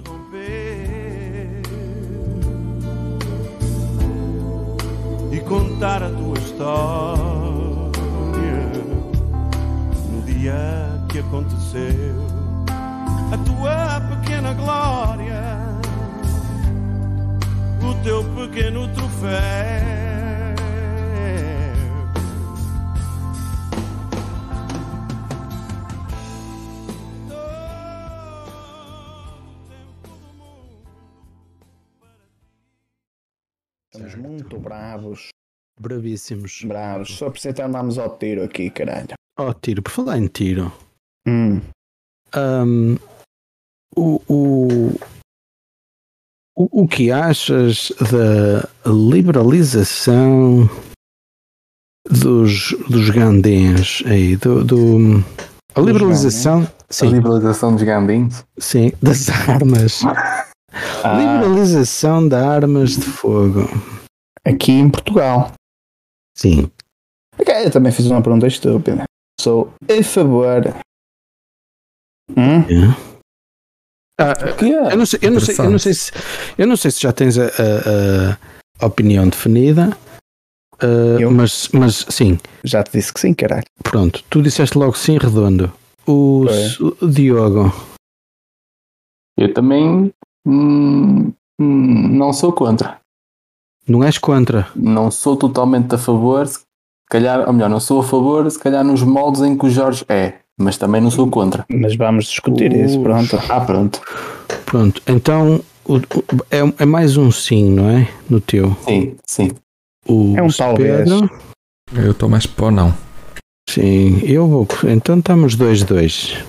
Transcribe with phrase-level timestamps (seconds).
[0.00, 1.62] interromper
[5.30, 7.90] e contar a tua história
[10.10, 10.54] no dia
[11.08, 12.30] que aconteceu
[13.32, 15.40] a tua pequena glória,
[17.80, 19.99] o teu pequeno troféu.
[35.80, 36.62] Bravíssimos.
[36.64, 37.16] Bravos.
[37.16, 39.14] Só por isso andámos ao tiro aqui, caralho.
[39.38, 40.70] Ó, tiro, por falar em tiro.
[41.26, 41.60] Hum.
[42.34, 42.96] Ahm,
[43.96, 44.68] o, o,
[46.56, 50.68] o, o que achas da liberalização
[52.08, 54.36] dos, dos gandens aí?
[54.36, 55.24] Do, do-
[55.74, 58.44] a liberalização, A sim, liberalização dos gandins.
[58.58, 60.02] sim, das armas.
[60.04, 63.60] Ah, Liberalização de armas de fogo.
[64.44, 65.52] aqui em Portugal.
[66.40, 66.70] Sim.
[67.38, 69.04] Ok, Eu também fiz uma pergunta estúpida.
[69.40, 70.62] Sou a favor.
[72.30, 72.64] Hum?
[74.18, 74.92] Ah, Que é?
[74.92, 76.12] eu, não sei, eu, não sei, eu, não sei se,
[76.58, 78.38] eu não sei se já tens a, a-
[78.80, 79.96] a opinião definida,
[80.80, 81.30] ah, Eu?
[81.30, 83.64] mas, mas sim, Já te disse que sim, caralho.
[83.82, 84.22] pronto.
[84.30, 85.72] Tu disseste logo sim, redondo.
[86.06, 86.44] O,
[87.02, 87.72] o Diogo.
[89.38, 90.12] Eu também
[90.46, 92.99] hum, hum, não sou contra.
[93.88, 94.68] Não és contra.
[94.76, 96.60] Não sou totalmente a favor, se
[97.08, 100.04] calhar, ou melhor, não sou a favor, se calhar nos moldes em que o Jorge
[100.08, 101.64] é, mas também não sou contra.
[101.68, 103.36] Mas vamos discutir isso, pronto.
[103.48, 104.00] Ah, pronto.
[104.66, 108.08] Pronto, então o- o- é, é mais um sim, não é?
[108.28, 108.76] No teu.
[108.86, 109.50] Sim, sim.
[110.08, 111.08] O É um talvez.
[111.08, 111.30] Pedro,
[111.92, 112.94] Eu estou mais para não.
[113.68, 114.66] sim, eu vou.
[114.88, 116.44] Então estamos 2-2.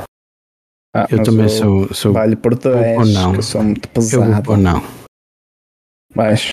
[0.95, 1.91] Ah, Eu também sou.
[1.93, 3.31] sou Vale por ou 10, não.
[3.31, 4.43] que eu sou muito eu vou pesado.
[4.43, 4.83] pôr não.
[6.13, 6.49] Mas,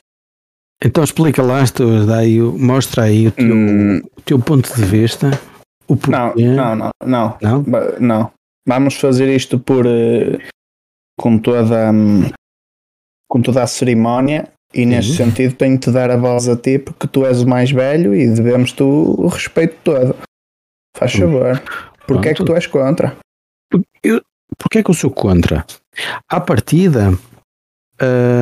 [0.84, 4.72] Então explica lá, tu, dá aí, o- mostra aí o teu, hum, o teu ponto
[4.74, 5.30] de vista.
[5.88, 6.44] O não, porquê.
[6.46, 7.64] não, não, não, Não?
[8.00, 8.32] Não.
[8.66, 10.38] Vamos fazer isto por eh,
[11.18, 12.30] com toda hum,
[13.28, 15.16] com toda a cerimónia e neste Uhum.
[15.30, 18.72] sentido tenho-te dar a voz a ti porque tu és o mais velho e devemos
[18.72, 20.14] tu o respeito todo.
[20.96, 21.32] Faz Pronto.
[21.32, 21.62] favor.
[22.06, 23.16] Porquê é que tu és contra?
[24.58, 25.64] Porquê é que eu sou contra?
[26.28, 27.10] À partida,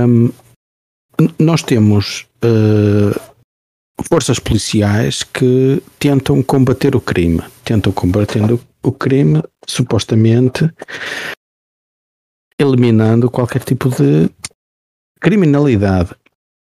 [0.08, 0.30] hum,
[1.38, 2.25] nós temos
[4.08, 7.42] forças policiais que tentam combater o crime.
[7.64, 8.42] Tentam combater
[8.82, 10.70] o, crime, supostamente
[12.58, 14.30] eliminando qualquer tipo de
[15.20, 16.10] criminalidade.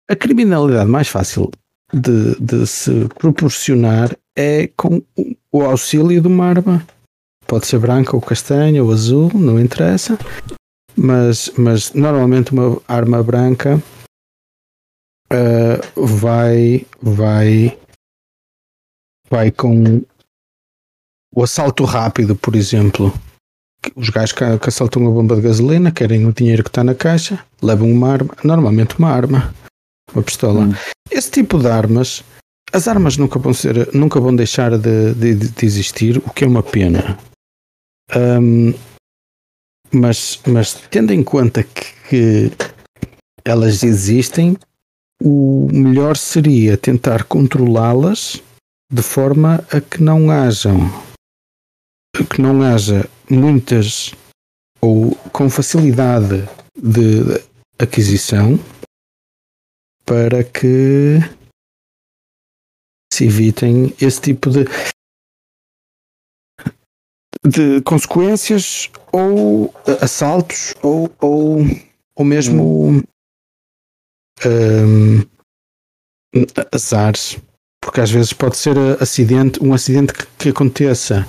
[0.09, 1.51] A criminalidade mais fácil
[1.93, 5.03] de, de se proporcionar é com
[5.53, 6.87] o auxílio de uma arma
[7.47, 10.19] pode ser branca ou castanha ou azul, não interessa,
[10.97, 13.81] mas, mas normalmente uma arma branca
[15.31, 17.79] ah, vai, vai,
[19.29, 20.03] vai com
[21.35, 23.13] o assalto rápido, por exemplo.
[23.95, 26.95] Os gajos que, que assaltam a bomba de gasolina querem o dinheiro que está na
[26.95, 29.55] caixa, levam uma arma, normalmente uma arma,
[30.13, 30.61] uma pistola.
[30.61, 30.75] Hum.
[31.11, 32.25] Esse tipo de armas,
[32.73, 36.49] as armas nunca vão ser, nunca vão deixar de, de, de existir, o que é
[36.49, 37.19] uma pena.
[38.13, 38.73] Ahm,
[39.93, 42.51] mas, mas tendo em conta que, que
[43.45, 44.57] elas existem,
[45.23, 48.43] o melhor seria tentar controlá-las
[48.93, 50.79] de forma a que não hajam
[52.25, 54.15] que não haja muitas
[54.81, 57.43] ou com facilidade de
[57.79, 58.59] aquisição
[60.05, 61.19] para que
[63.13, 64.65] se evitem esse tipo de
[67.47, 71.59] de consequências ou assaltos ou, ou,
[72.17, 73.03] ou mesmo
[74.45, 75.23] hum,
[76.73, 77.39] azares
[77.83, 81.27] porque às vezes pode ser acidente um acidente que, que aconteça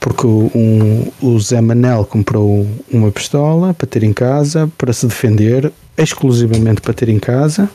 [0.00, 5.06] porque o- um, o Zé Manel comprou uma pistola para ter em casa para se
[5.06, 7.70] defender exclusivamente para ter em casa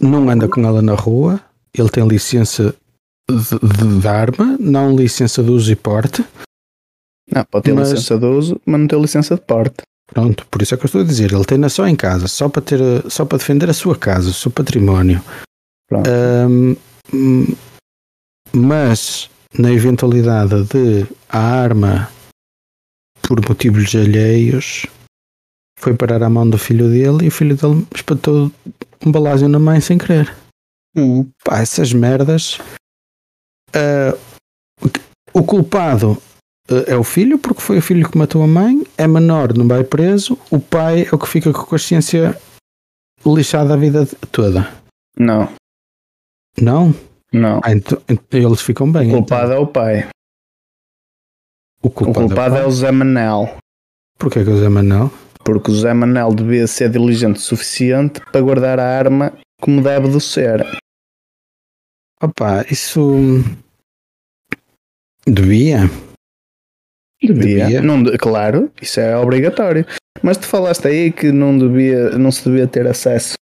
[0.00, 1.40] não anda com ela na rua
[1.76, 2.74] ele tem licença
[3.30, 6.24] de, de, arma, não licença de uso e porte.
[7.30, 9.82] Não, pode ter Mas- licença de uso, mas não ter licença de porte.
[10.08, 11.32] Pronto, por isso é que eu estou a dizer.
[11.32, 14.34] Ele tem só em casa, só para, ter, só para defender a sua casa, o
[14.34, 15.22] seu património.
[15.92, 17.46] Hum,
[18.52, 22.10] mas, na eventualidade de a arma,
[23.22, 24.86] por motivos alheios,
[25.78, 28.50] foi parar à mão do filho dele e o filho dele espetou
[29.04, 30.34] um balásio na mãe sem querer.
[30.96, 31.30] Hum.
[31.44, 32.58] Pá, essas merdas.
[33.74, 34.18] ah,
[35.32, 36.20] o culpado
[36.70, 39.66] ah, é o filho, porque foi o filho que matou a mãe, é menor, não
[39.66, 42.38] vai preso, o pai é o que fica com a consciência
[43.24, 44.68] lixada a vida toda.
[45.18, 45.48] Não,
[46.60, 46.94] Não?
[47.32, 47.60] não.
[47.64, 49.10] Ah, então, então eles ficam O bem.
[49.10, 49.98] culpado é o pai.
[50.00, 50.10] então.
[51.82, 53.56] O O culpado, culpado é o Zé Manel.
[54.18, 55.10] Porquê que o Zé Manuel?
[55.44, 60.08] Porque o Zé Manel devia ser diligente o suficiente para guardar a arma como deve
[60.08, 60.66] de ser.
[62.20, 63.00] Opa, isso.
[65.26, 65.82] Devia.
[67.22, 67.64] Devia.
[67.66, 67.82] Devia.
[67.82, 69.84] Não claro, isso é obrigatório.
[70.22, 73.34] Mas tu falaste aí que não, devia, não se devia ter acesso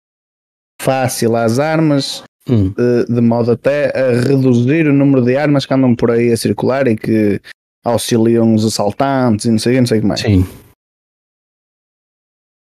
[0.80, 2.68] fácil às armas, Hum.
[2.76, 6.36] de, de modo até a reduzir o número de armas que andam por aí a
[6.36, 7.40] circular e que
[7.82, 10.20] auxiliam os assaltantes e não sei, não sei o que mais.
[10.20, 10.44] Sim.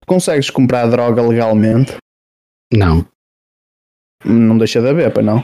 [0.06, 1.98] Consegues comprar droga legalmente?
[2.74, 3.06] Não.
[4.24, 5.44] Não deixa de haver, para não?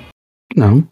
[0.56, 0.88] Não.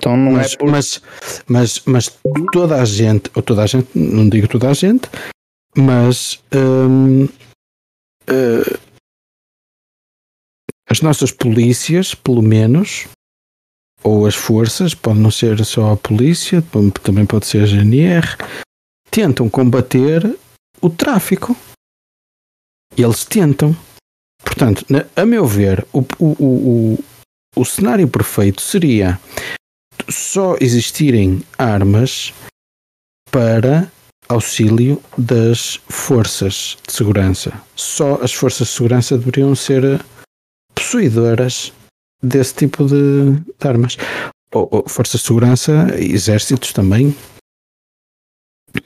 [0.00, 0.70] Então não Mas, é por...
[0.70, 1.02] mas,
[1.46, 2.18] mas, mas
[2.52, 5.06] toda a gente, ou toda a gente, não digo toda a gente,
[5.76, 7.28] mas hum,
[8.26, 8.78] eh,
[10.88, 13.08] as nossas polícias, pelo menos,
[14.02, 16.64] ou as forças, pode não ser só a polícia,
[17.02, 18.26] também pode ser a GNR,
[19.10, 20.34] tentam combater
[20.80, 21.54] o tráfico.
[22.96, 23.76] Eles tentam.
[24.42, 27.04] Portanto, a meu ver, o, o, o,
[27.54, 29.20] o cenário perfeito seria
[30.10, 32.32] só existirem armas
[33.30, 33.90] para
[34.28, 37.52] auxílio das forças de segurança.
[37.74, 40.00] Só as forças de segurança deveriam ser
[40.74, 41.72] possuidoras
[42.22, 43.96] desse tipo de, de armas.
[44.52, 47.14] Ou, ou forças de segurança, exércitos também.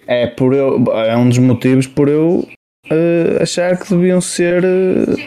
[0.06, 2.46] É por eu, é um dos motivos por eu
[2.90, 5.26] eh, achar que deviam ser eh,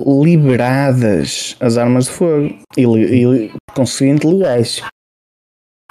[0.00, 4.82] liberadas as armas de fogo e, e conseguinte legais.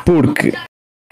[0.05, 0.53] Porque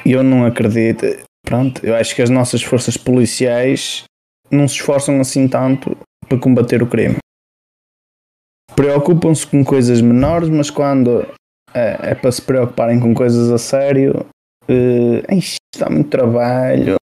[0.06, 1.06] eu não acredito,
[1.46, 4.04] pronto, eu acho que as nossas forças policiais
[4.52, 5.96] não se esforçam assim tanto
[6.28, 7.18] para combater o crime.
[8.76, 11.22] Preocupam-se com coisas menores, mas quando
[11.74, 14.26] é, é para se preocuparem com coisas a sério,
[14.68, 16.96] eh, "Ixi, está muito trabalho.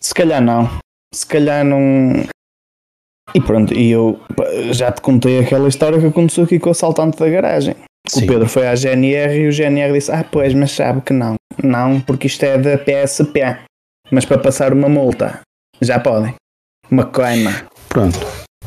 [0.00, 0.68] Se calhar não.
[1.14, 2.24] Se calhar não.
[3.34, 4.20] E pronto, e eu
[4.72, 7.74] já te contei aquela história que aconteceu aqui com o assaltante da garagem.
[8.12, 8.24] Sim.
[8.24, 11.36] O Pedro foi à GNR e o GNR disse: Ah, pois, mas sabe que não.
[11.62, 13.40] Não, porque isto é da PSP.
[14.10, 15.40] Mas para passar uma multa,
[15.80, 16.34] já podem.
[16.90, 17.64] Uma coima.
[17.88, 18.18] Pronto.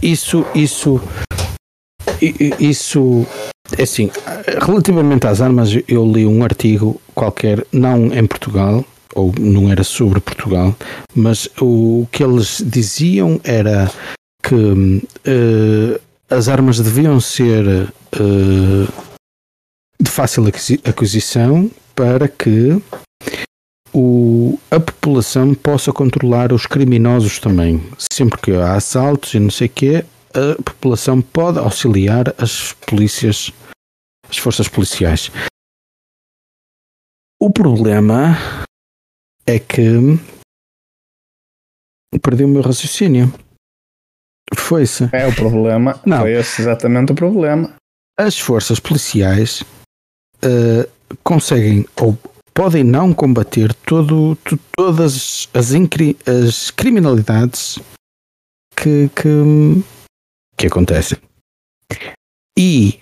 [0.01, 1.00] Isso, isso,
[2.59, 3.27] isso,
[3.77, 4.09] é assim,
[4.65, 8.83] relativamente às armas, eu li um artigo qualquer, não em Portugal,
[9.13, 10.75] ou não era sobre Portugal,
[11.15, 13.89] mas o que eles diziam era
[14.44, 16.00] que eh,
[16.30, 19.05] as armas deviam ser eh,
[20.00, 22.81] de fácil aquisi- aquisição para que
[23.94, 27.81] o, a população possa controlar os criminosos também.
[27.97, 33.51] Sempre que há assaltos e não sei o quê, a população pode auxiliar as polícias,
[34.30, 35.31] as forças policiais.
[37.39, 38.36] O problema
[39.47, 40.18] é que
[42.21, 43.33] perdi o meu raciocínio.
[44.56, 45.09] Foi-se.
[45.13, 46.01] É o problema.
[46.06, 46.19] Não.
[46.19, 47.75] Foi esse exatamente o problema.
[48.18, 49.63] As forças policiais
[50.42, 50.90] eh,
[51.24, 52.18] conseguem ou
[52.54, 57.78] podem não combater todo, to- todas as, incri- as criminalidades
[58.76, 59.83] que, que,
[60.57, 61.18] que acontecem.
[62.57, 63.00] E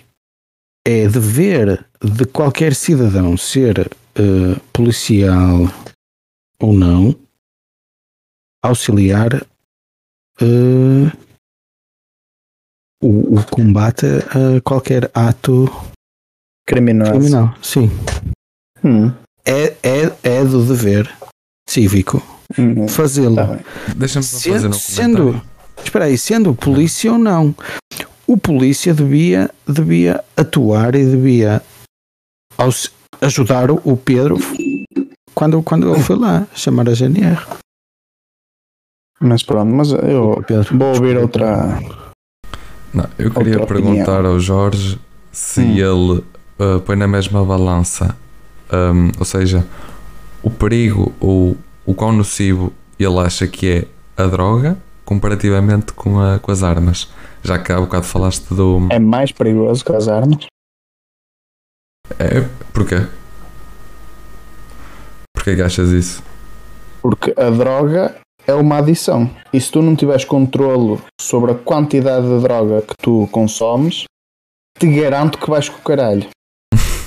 [0.86, 5.60] é dever de qualquer cidadão ser eh, policial
[6.60, 7.16] ou não
[8.62, 9.34] auxiliar
[10.40, 11.12] eh,
[13.02, 15.66] o, o combate a qualquer ato
[16.66, 17.12] Criminoso.
[17.12, 17.54] criminal.
[17.62, 17.90] Sim.
[18.82, 19.12] Hum,
[19.44, 21.10] É, é, é do dever
[21.68, 22.22] cívico
[22.58, 23.36] hum, fazê-lo.
[23.36, 23.58] tá.
[23.96, 25.42] Deixa-me só fazer um sendo,
[25.82, 27.54] espera aí, sendo polícia ou não,
[28.26, 31.62] o polícia devia, devia atuar e devia
[32.56, 32.90] aus-
[33.20, 34.36] ajudar o o Pedro
[35.34, 37.40] quando, quando ele foi lá chamar a GNR.
[39.20, 41.78] Mas pronto, mas eu Pedro, vou ouvir outra.
[42.92, 44.98] Não, eu queria Outra perguntar ao Jorge
[45.32, 45.76] se Hum.
[46.14, 46.24] ele
[46.58, 48.16] uh, põe na mesma balança,
[48.72, 49.66] um, ou seja,
[50.42, 51.56] o perigo ou
[51.86, 57.10] o quão nocivo ele acha que é a droga comparativamente com, a- com as armas.
[57.42, 58.86] Já que há bocado falaste do.
[58.90, 60.46] É mais perigoso que as armas.
[62.18, 62.40] É,
[62.72, 63.06] porquê?
[65.34, 66.22] Porquê que achas isso?
[67.02, 69.30] Porque a droga é uma adição.
[69.52, 74.04] E se tu não tiveres controlo sobre a quantidade de droga que tu consomes,
[74.78, 76.26] te garanto que vais com o caralho.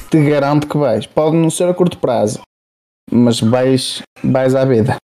[0.10, 1.06] Te garanto que vais.
[1.06, 2.42] Pode não ser a curto prazo,
[3.12, 4.98] mas vais, vais à vida.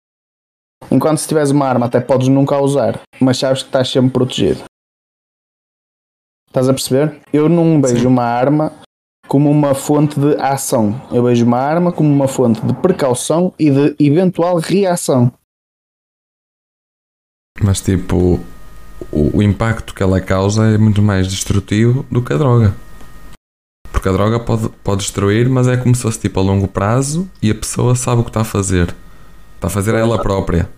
[0.90, 4.10] Enquanto se tiveres uma arma até podes nunca a usar, mas sabes que estás sempre
[4.10, 4.64] protegido.
[6.48, 7.20] Estás a perceber?
[7.32, 8.72] Eu não vejo uma arma
[9.28, 11.00] como uma fonte de ação.
[11.12, 15.32] Eu vejo uma arma como uma fonte de precaução e de eventual reação.
[17.62, 18.40] Mas tipo,
[19.12, 22.74] o, o impacto que ela causa é muito mais destrutivo do que a droga.
[23.92, 27.28] Porque a droga pode, pode destruir, mas é como se fosse tipo a longo prazo
[27.42, 28.94] e a pessoa sabe o que está a fazer.
[29.56, 30.68] Está a fazer ela própria.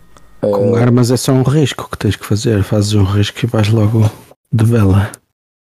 [0.41, 2.65] Com armas é só um risco que tens que fazer.
[2.65, 4.11] Fazes um risco e vais logo
[4.53, 5.13] de vela.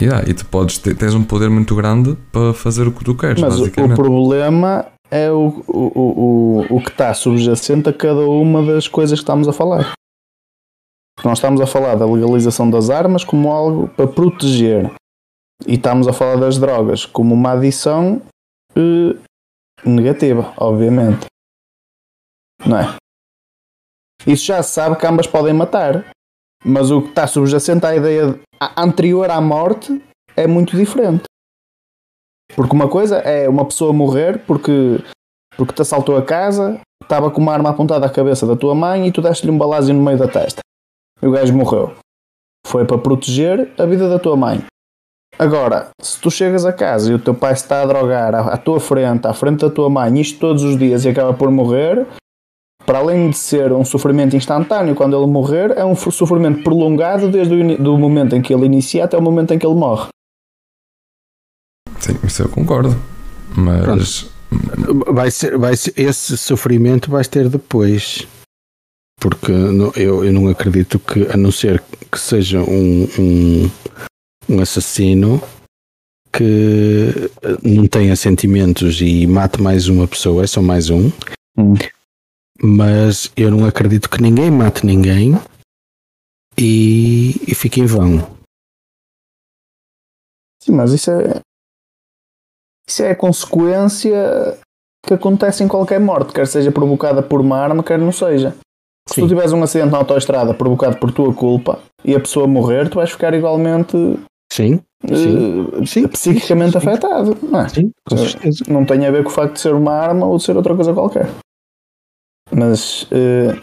[0.03, 3.15] Yeah, e tu podes ter, tens um poder muito grande para fazer o que tu
[3.15, 8.27] queres, Mas o, problema é o, o, o, o, o que está subjacente a cada
[8.27, 9.93] uma das coisas que estamos a falar.
[11.25, 14.91] Nós estamos a falar da legalização das armas como algo para proteger.
[15.67, 18.21] E estamos a falar das drogas como uma adição
[18.77, 19.17] eh,
[19.85, 21.27] negativa, obviamente.
[22.67, 22.97] Não é?
[24.27, 26.11] Isso já se sabe que ambas podem matar.
[26.67, 28.41] Mas o que está subjacente à ideia de-
[28.77, 30.03] anterior à morte
[30.35, 31.25] é muito diferente.
[32.57, 34.99] Porque uma coisa é uma pessoa morrer porque,
[35.57, 39.07] porque te assaltou a casa, estava com uma arma apontada à cabeça da tua mãe
[39.07, 40.61] e tu deste-lhe um balásio no meio da testa.
[41.21, 41.95] E o gajo morreu.
[42.67, 44.65] Foi para proteger a vida da tua mãe.
[45.39, 48.57] Agora, se tu chegas a casa e o teu pai está a drogar à, à
[48.57, 52.07] tua frente, à frente da tua mãe, isto todos os dias e acaba por morrer,
[52.87, 57.55] para além de ser um sofrimento instantâneo quando ele morrer, é um sofrimento prolongado desde
[57.55, 60.09] o momento em que ele inicia até o momento em que ele morre.
[61.99, 62.95] Sim, isso eu concordo.
[63.57, 64.31] Mas
[65.09, 68.27] Vai ser, vai ser, esse sofrimento vais ter depois.
[69.21, 73.71] Porque não- eu, eu não acredito que, a não ser que seja um, um,
[74.49, 75.41] um assassino
[76.33, 81.11] que eh, não tenha sentimentos e mate mais uma pessoa, é só mais um.
[81.57, 81.75] Hum.
[82.61, 85.35] Mas eu não acredito que ninguém mate ninguém
[86.59, 88.19] e, e fique em vão.
[90.63, 91.41] Sim, mas isso é.
[92.89, 94.59] Isso é a consequência
[95.07, 98.57] que acontece em qualquer morte, quer seja provocada por uma arma, quer não seja.
[99.09, 102.89] Se tu tiveres um acidente na autoestrada provocado por tua culpa e a pessoa morrer,
[102.89, 103.97] tu vais ficar igualmente
[104.55, 105.71] Sim, Sim.
[105.83, 106.07] eh, Sim.
[106.09, 106.79] psiquicamente Sim.
[106.79, 107.37] afetado.
[107.43, 107.69] Não, é?
[107.69, 108.65] sim, com certeza.
[108.69, 110.75] não tem a ver com o facto de ser uma arma ou de ser outra
[110.77, 111.27] coisa qualquer.
[112.53, 113.61] Mas, eh,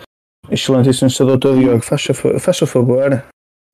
[0.52, 1.60] excelentíssimo senador Dr.
[1.60, 3.24] Diogo, faz o fa- faz o favor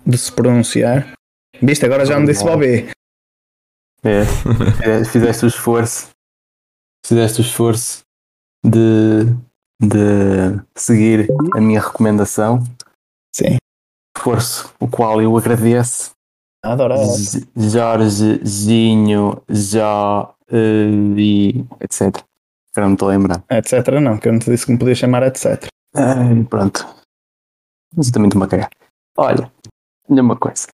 [0.05, 1.13] de se pronunciar.
[1.59, 2.89] Viste, agora já me disse Bobby.
[4.03, 4.21] É,
[5.01, 6.09] é, fizeste o esforço,
[7.03, 8.01] fizeste o esforço
[8.63, 9.25] de,
[9.81, 12.63] de seguir a minha recomendação,
[13.35, 13.57] Sim.
[14.15, 16.11] esforço o qual eu agradeço.
[16.71, 16.95] Adoro.
[16.97, 22.01] J- Jorge, Ginho, Jó e etc.
[22.71, 23.43] Agora não me estou a lembrar.
[23.49, 23.87] Etc.
[24.01, 25.67] Não, que eu não te disse que me podia chamar etc.
[26.49, 26.85] Pronto.
[27.95, 28.69] Mas eu também estou-me a cagar.
[29.17, 29.51] Olha,
[30.09, 30.67] olha uma coisa.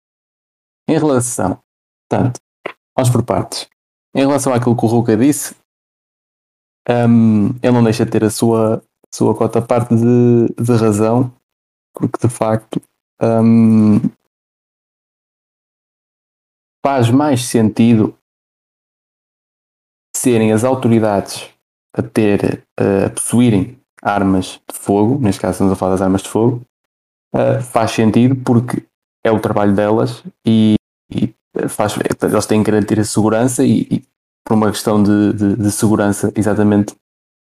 [0.89, 1.59] Em relação,
[2.09, 2.41] portanto,
[2.97, 3.69] vamos por partes.
[4.15, 5.55] Em relação àquilo que o Ruka disse,
[6.89, 8.83] hum, ele não deixa de ter a sua,
[9.15, 11.33] sua cota parte de, de razão,
[11.95, 12.83] porque de facto
[13.23, 14.01] hum,
[16.85, 18.17] faz mais sentido
[20.17, 21.49] serem as autoridades
[21.97, 26.29] a ter, a possuírem armas de fogo, neste caso estamos a falar das armas de
[26.29, 26.63] fogo,
[27.35, 28.85] uh, faz sentido porque
[29.25, 30.75] é o trabalho delas e,
[31.11, 31.33] e
[31.69, 34.03] faz, eles têm que garantir a segurança e, e
[34.45, 36.97] por uma questão de, de, de segurança, exatamente,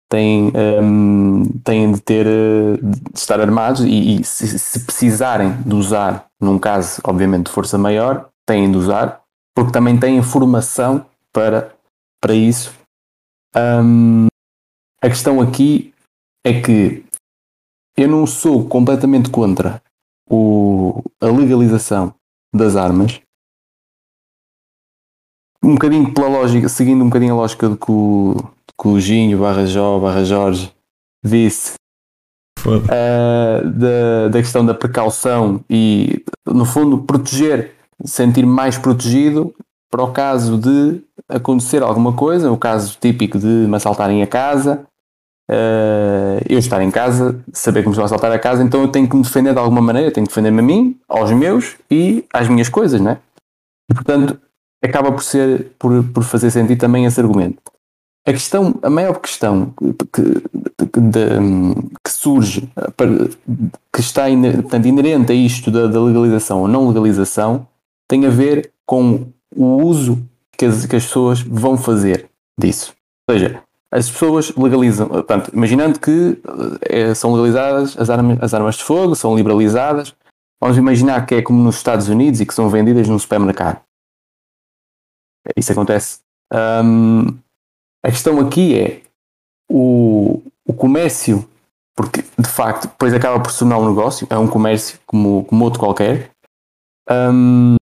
[0.10, 0.52] têm,
[0.84, 6.60] um, têm de ter de estar armados e, e se, se precisarem de usar, num
[6.60, 9.24] caso, obviamente, de força maior, têm de usar,
[9.56, 11.74] porque também têm formação para,
[12.22, 12.74] para isso.
[13.56, 14.28] Um,
[15.02, 15.94] a questão aqui
[16.46, 17.06] é que
[17.98, 19.82] eu não sou completamente contra
[20.30, 22.14] o, a legalização
[22.54, 23.22] das armas.
[25.64, 28.36] Um bocadinho pela lógica, seguindo um bocadinho a lógica do que o,
[28.80, 30.74] que o Ginho barra Jó barra Jorge
[31.24, 31.76] disse
[32.66, 39.54] uh, da, da questão da precaução e no fundo proteger, sentir mais protegido
[39.90, 44.86] para o caso de acontecer alguma coisa, o caso típico de me assaltarem a casa,
[45.50, 48.88] uh, eu estar em casa, saber que me estão a assaltar a casa, então eu
[48.88, 52.26] tenho que me defender de alguma maneira, tenho que defender-me a mim, aos meus e
[52.34, 53.18] às minhas coisas, né?
[53.90, 54.40] E portanto
[54.84, 57.62] acaba por ser, por, por fazer sentido também esse argumento.
[58.26, 59.74] A questão, a maior questão
[60.14, 61.28] que, de,
[62.04, 62.70] que surge,
[63.92, 64.24] que está
[64.62, 67.68] portanto, inerente a isto da, da legalização ou não legalização,
[68.12, 70.22] tem a ver com o uso
[70.58, 72.94] que as, que as pessoas vão fazer disso.
[73.30, 76.38] Ou seja, as pessoas legalizam, portanto, imaginando que
[76.82, 80.14] eh, são legalizadas as armas, as armas de fogo, são liberalizadas,
[80.62, 83.80] vamos imaginar que é como nos Estados Unidos e que são vendidas num supermercado.
[85.56, 86.20] Isso acontece.
[86.54, 87.28] Hum,
[88.04, 89.02] a questão aqui é
[89.72, 91.48] o, o comércio,
[91.96, 95.64] porque de facto depois acaba por se tornar um negócio, é um comércio como, como
[95.64, 96.30] outro qualquer.
[97.10, 97.78] Hum,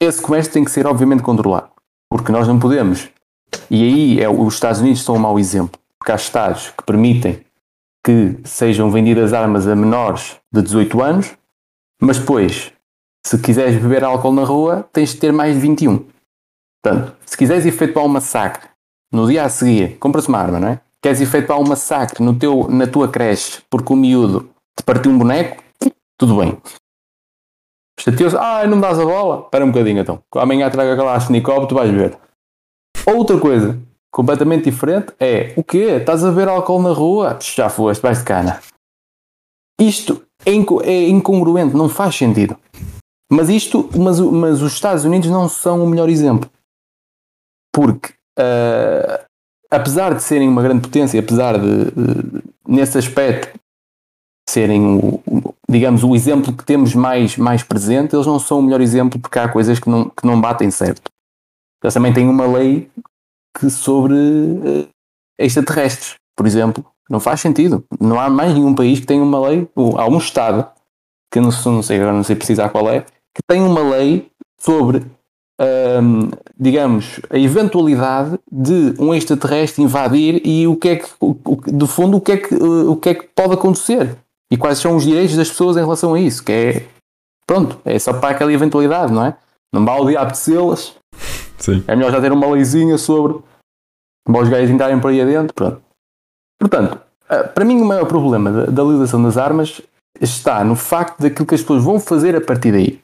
[0.00, 1.70] esse comércio tem que ser obviamente controlado,
[2.10, 3.08] porque nós não podemos.
[3.70, 7.44] E aí é, os Estados Unidos são um mau exemplo, porque há estados que permitem
[8.04, 11.32] que sejam vendidas armas a menores de 18 anos,
[12.00, 12.72] mas depois,
[13.26, 16.04] se quiseres beber álcool na rua, tens de ter mais de 21.
[16.82, 18.68] Portanto, se quiseres efetuar um massacre
[19.10, 20.80] no dia a seguir, compra-se uma arma, não é?
[21.00, 25.18] Queres efetuar um massacre no teu, na tua creche porque o miúdo te partiu um
[25.18, 25.62] boneco,
[26.18, 26.58] tudo bem.
[28.04, 29.44] Chateou-se, ah, não me dás a bola?
[29.44, 30.22] Espera um bocadinho então.
[30.34, 32.18] Amanhã traga aquela Ashnikov, tu vais ver.
[33.06, 33.80] Outra coisa
[34.12, 35.96] completamente diferente é o quê?
[35.98, 37.38] Estás a ver álcool na rua?
[37.40, 38.60] Já foste, vais de cana.
[39.80, 42.58] Isto é, inco é incongruente, não faz sentido.
[43.32, 46.50] Mas isto, mas, mas os Estados Unidos não são o melhor exemplo.
[47.72, 49.24] Porque uh,
[49.70, 53.58] apesar de serem uma grande potência, apesar de, de nesse aspecto
[54.54, 58.62] serem o, o, digamos o exemplo que temos mais, mais presente, eles não são o
[58.62, 61.10] melhor exemplo porque há coisas que não, que não batem certo.
[61.82, 62.88] Eles também têm uma lei
[63.58, 64.88] que sobre uh,
[65.38, 66.84] extraterrestres, por exemplo.
[67.10, 67.84] Não faz sentido.
[68.00, 70.66] Não há mais nenhum país que tenha uma lei, ou há um Estado,
[71.30, 75.04] que não, não sei agora, não sei precisar qual é, que tem uma lei sobre
[75.60, 81.34] um, digamos, a eventualidade de um extraterrestre invadir e o que é que, o,
[81.66, 84.16] do fundo, o que, é que, o que é que pode acontecer
[84.54, 86.88] e quais são os direitos das pessoas em relação a isso, que é,
[87.44, 89.36] pronto, é só para aquela eventualidade, não é?
[89.74, 90.94] Não vale o dia apetecê-las.
[91.88, 93.42] É melhor já ter uma leizinha sobre
[94.28, 95.82] os gajos entrarem por aí adentro, pronto.
[96.60, 99.82] Portanto, eh, para mim o maior problema da, da legalização das armas
[100.20, 103.02] está no facto daquilo que as pessoas vão fazer a partir daí.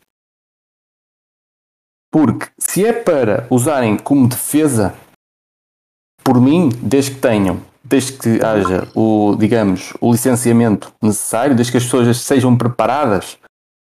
[2.12, 4.94] Porque se é para usarem como defesa,
[6.22, 11.79] por mim, desde que tenham, desde que haja o, digamos, o licenciamento necessário, desde que
[11.79, 13.37] as pessoas sejam preparadas,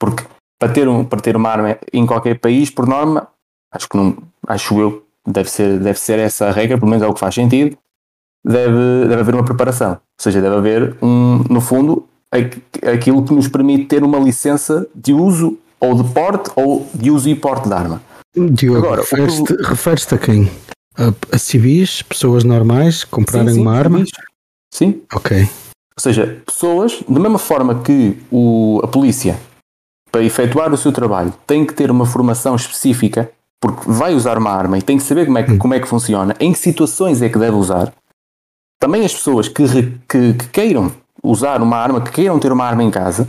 [0.01, 0.25] porque
[0.59, 3.29] para ter, um, para ter uma arma em qualquer país, por norma,
[3.73, 4.17] acho que não,
[4.49, 7.35] acho eu, deve ser, deve ser essa a regra, pelo menos é o que faz
[7.35, 7.77] sentido,
[8.43, 9.93] deve, deve haver uma preparação.
[9.93, 15.13] Ou seja, deve haver um, no fundo, aquilo que nos permite ter uma licença de
[15.13, 18.03] uso ou de porte ou de uso e porte de arma.
[18.35, 20.51] Diogo, Agora, refere-te refere a quem?
[21.01, 23.99] A, a, civis, pessoas normais, comprarem sim, sim, uma arma?
[23.99, 24.13] Civis.
[24.73, 25.03] Sim.
[25.15, 25.43] Ok.
[25.43, 29.39] Ou seja, pessoas, da mesma forma que o, a polícia,
[30.13, 34.51] para efetuar o seu trabalho, tem que ter uma formação específica, porque vai usar uma
[34.51, 35.59] arma e tem que saber como é que, hum.
[35.59, 37.93] como é que funciona, em que situações é que deve usar.
[38.79, 39.63] Também as pessoas que,
[40.09, 43.29] que, que queiram usar uma arma, que queiram ter uma arma em casa,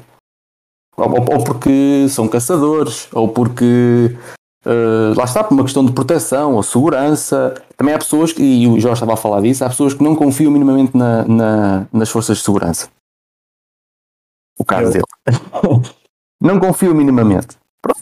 [0.96, 4.16] ou, ou porque são caçadores, ou porque
[4.66, 7.56] Uh, lá está, por uma questão de proteção ou segurança.
[7.76, 10.16] Também há pessoas, que, e o Jorge estava a falar disso, há pessoas que não
[10.16, 12.90] confiam minimamente na, na, nas forças de segurança.
[14.60, 14.92] O caso Eu.
[14.92, 15.82] dele.
[16.42, 17.58] não confiam minimamente.
[17.82, 18.02] Pronto.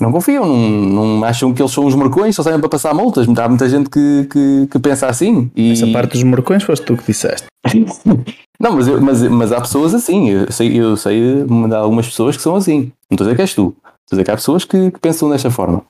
[0.00, 3.28] Não confiam, não, não, acham que eles são os morcões, só saem para passar multas.
[3.28, 5.52] Há muita gente que, que, que pensa assim.
[5.54, 5.70] E...
[5.70, 7.46] Essa parte dos morcões foste tu que disseste.
[8.58, 10.30] não, mas, eu, mas, mas há pessoas assim.
[10.30, 12.90] Eu sei, eu sei de algumas pessoas que são assim.
[13.08, 13.76] Não estou a dizer que és tu.
[14.10, 15.84] A dizer que há pessoas que, que pensam desta forma.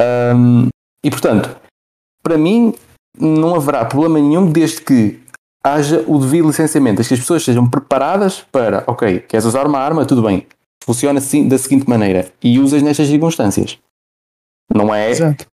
[0.00, 0.68] Um,
[1.04, 1.56] e portanto,
[2.22, 2.74] para mim,
[3.18, 5.20] não haverá problema nenhum desde que
[5.64, 9.78] haja o devido licenciamento, desde que as pessoas sejam preparadas para, ok, queres usar uma
[9.78, 10.46] arma, tudo bem,
[10.84, 13.78] funciona assim, da seguinte maneira e usas nestas circunstâncias.
[14.74, 15.46] Não é, Exato.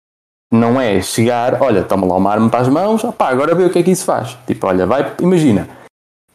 [0.51, 3.69] não é chegar, olha, toma lá uma arma para as mãos, opá, agora vê o
[3.69, 4.37] que é que isso faz.
[4.45, 5.67] Tipo, olha, vai, imagina,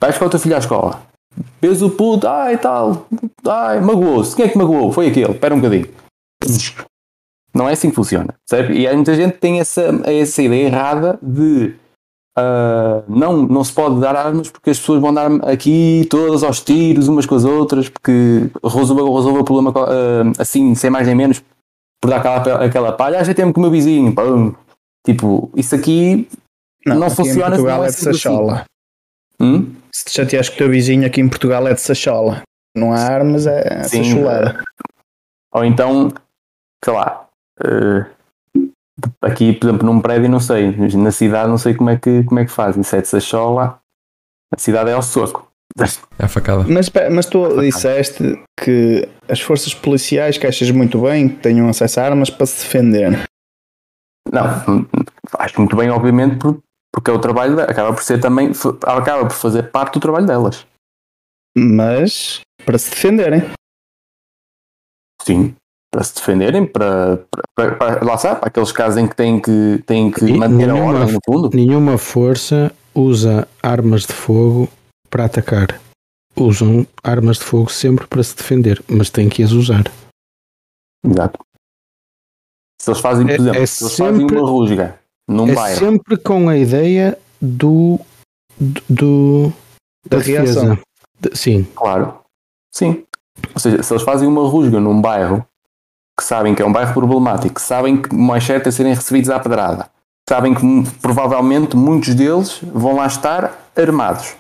[0.01, 1.03] vais com o teu filho à escola,
[1.61, 3.07] vês o puto, ai tal,
[3.47, 4.93] ai, magoou-se, quem é que magoou?
[4.93, 5.89] Foi aquele, espera um bocadinho.
[7.55, 8.73] Não é assim que funciona, certo?
[8.73, 11.75] E muita gente tem essa, essa ideia errada de
[12.39, 16.61] uh, não, não se pode dar armas porque as pessoas vão dar aqui todas aos
[16.61, 21.17] tiros umas com as outras, porque resolve, resolve o problema uh, assim, sem mais nem
[21.17, 21.43] menos,
[22.01, 23.21] por dar aquela, aquela palha.
[23.21, 24.55] Ah, já temos com o meu vizinho, pum.
[25.05, 26.29] Tipo, isso aqui
[26.87, 27.49] não, não aqui funciona.
[27.49, 28.05] Em Portugal é de assim.
[28.05, 28.53] sachola.
[28.53, 28.65] Assim.
[29.41, 29.80] Hum?
[29.93, 32.43] Se te chateas com o teu vizinho aqui em Portugal é de sachola.
[32.77, 34.63] Não há armas, é Sim, sacholada.
[35.53, 36.13] Ou então,
[36.85, 37.29] sei lá,
[37.63, 38.07] Uh,
[39.21, 42.41] aqui, por exemplo, num prédio, não sei, na cidade, não sei como é que, como
[42.41, 42.83] é que fazem.
[42.83, 43.79] Se é de sachola,
[44.55, 45.49] a cidade é ao soco.
[46.19, 46.67] É a facada.
[46.69, 52.01] Mas, mas tu disseste que as forças policiais, que achas muito bem, que tenham acesso
[52.01, 53.25] a armas para se defender.
[54.31, 54.45] Não,
[55.39, 56.39] acho muito bem, obviamente,
[56.93, 58.51] Porque é o trabalho, de- acaba por ser também,
[58.83, 60.67] acaba por fazer parte do trabalho delas.
[61.57, 63.43] Mas para se defenderem.
[65.23, 65.55] Sim.
[65.93, 69.41] Para se defenderem, para, para, para- para- lá está, para aqueles casos em que têm
[69.41, 71.51] que, têm que E manter a nenhuma- ordem no fundo.
[71.55, 74.69] Nenhuma força usa armas de fogo
[75.09, 75.81] para atacar.
[76.37, 79.85] Usam armas de fogo sempre para se defender, mas têm que as usar.
[81.05, 81.39] Exato.
[82.81, 85.00] Se eles fazem, por É- exemplo, é se eles fazem sempre- uma rusga
[85.31, 87.99] num é bairro, sempre com a ideia do,
[88.59, 89.53] do,
[90.09, 90.79] da, Da reação.
[91.21, 92.19] De- sim, claro.
[92.73, 93.05] Sim.
[93.55, 95.45] Ou seja, se eles fazem uma rusga num bairro
[96.19, 98.93] que sabem que é um bairro problemático, que sabem que o mais certo é serem
[98.95, 99.89] recebidos à pedrada,
[100.29, 100.63] sabem que
[101.01, 104.35] provavelmente muitos deles vão lá estar armados.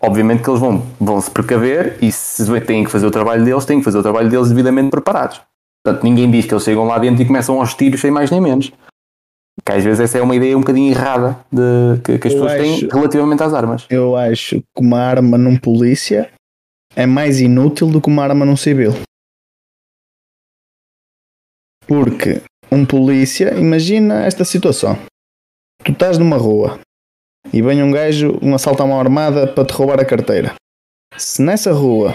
[0.00, 3.64] Obviamente que eles vão, vão se precaver e se têm que fazer o trabalho deles,
[3.64, 5.40] têm que fazer o trabalho deles devidamente preparados.
[5.84, 8.40] Portanto, ninguém diz que eles chegam lá dentro e começam aos tiros sem mais nem
[8.40, 8.72] menos.
[9.64, 12.40] Que às vezes essa é uma ideia um bocadinho errada de, que, que as Eu
[12.42, 13.86] pessoas têm acho- relativamente às armas.
[13.88, 16.30] Eu acho que uma arma num polícia
[16.96, 18.92] é mais inútil do que uma arma num civil.
[21.86, 24.96] Porque um polícia, imagina esta situação.
[25.84, 26.78] Tu estás numa rua
[27.52, 30.54] e vem um gajo, um assalto à mão armada para te roubar a carteira.
[31.16, 32.14] Se nessa rua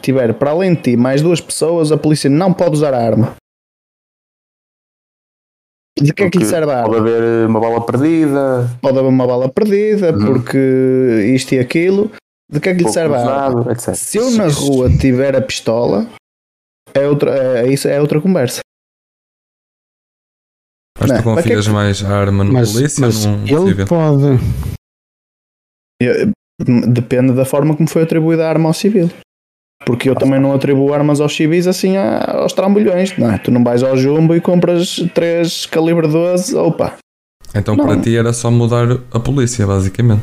[0.00, 3.34] tiver para além de ti mais duas pessoas, a polícia não pode usar a arma.
[6.00, 6.88] De que é que lhe serve a arma?
[6.88, 10.26] Pode haver eh, uma bala perdida, pode haver uma bala perdida, Uhum.
[10.26, 10.58] porque
[11.34, 12.10] isto e aquilo.
[12.50, 13.60] De que é que lhe pouco serve a arma?
[13.60, 13.94] usado, etc.
[13.94, 16.06] Se eu na rua tiver a pistola,
[16.94, 17.30] é outra,
[17.60, 18.60] é, isso é outra conversa.
[21.00, 23.24] Mas Não, tu mas que é confias que- mais a arma no mas, polícia mas
[23.24, 23.86] ou num ele civil?
[23.86, 24.24] pode.
[26.00, 26.32] Eu-
[26.92, 29.08] depende da forma como foi atribuída a arma ao civil.
[29.86, 33.16] Porque eu também não atribuo armas aos civis assim aos trambolhões.
[33.16, 33.38] Não é?
[33.38, 36.54] Tu não vais ao jumbo e compras 3 calibre 12.
[36.56, 36.96] Opa,
[37.54, 37.86] Então Não.
[37.86, 40.22] para ti era só mudar a polícia, basicamente.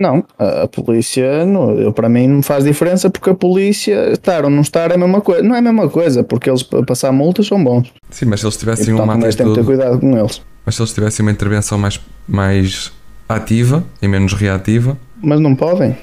[0.00, 4.44] não, a, a polícia, não, eu, para mim, não faz diferença porque a polícia, estar
[4.44, 5.42] ou não estar, é a mesma coisa.
[5.42, 7.92] Não é a mesma coisa, porque eles para passar multas são bons.
[8.10, 10.42] Sim, mas se eles E, tivessem portanto, uma um que ter atitude, cuidado com eles.
[10.66, 12.92] mas se eles tivessem uma intervenção mais, mais
[13.28, 15.96] ativa e menos reativa, Mas não podem.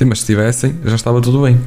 [0.00, 1.60] Sim, mas se tivessem, já estava tudo bem.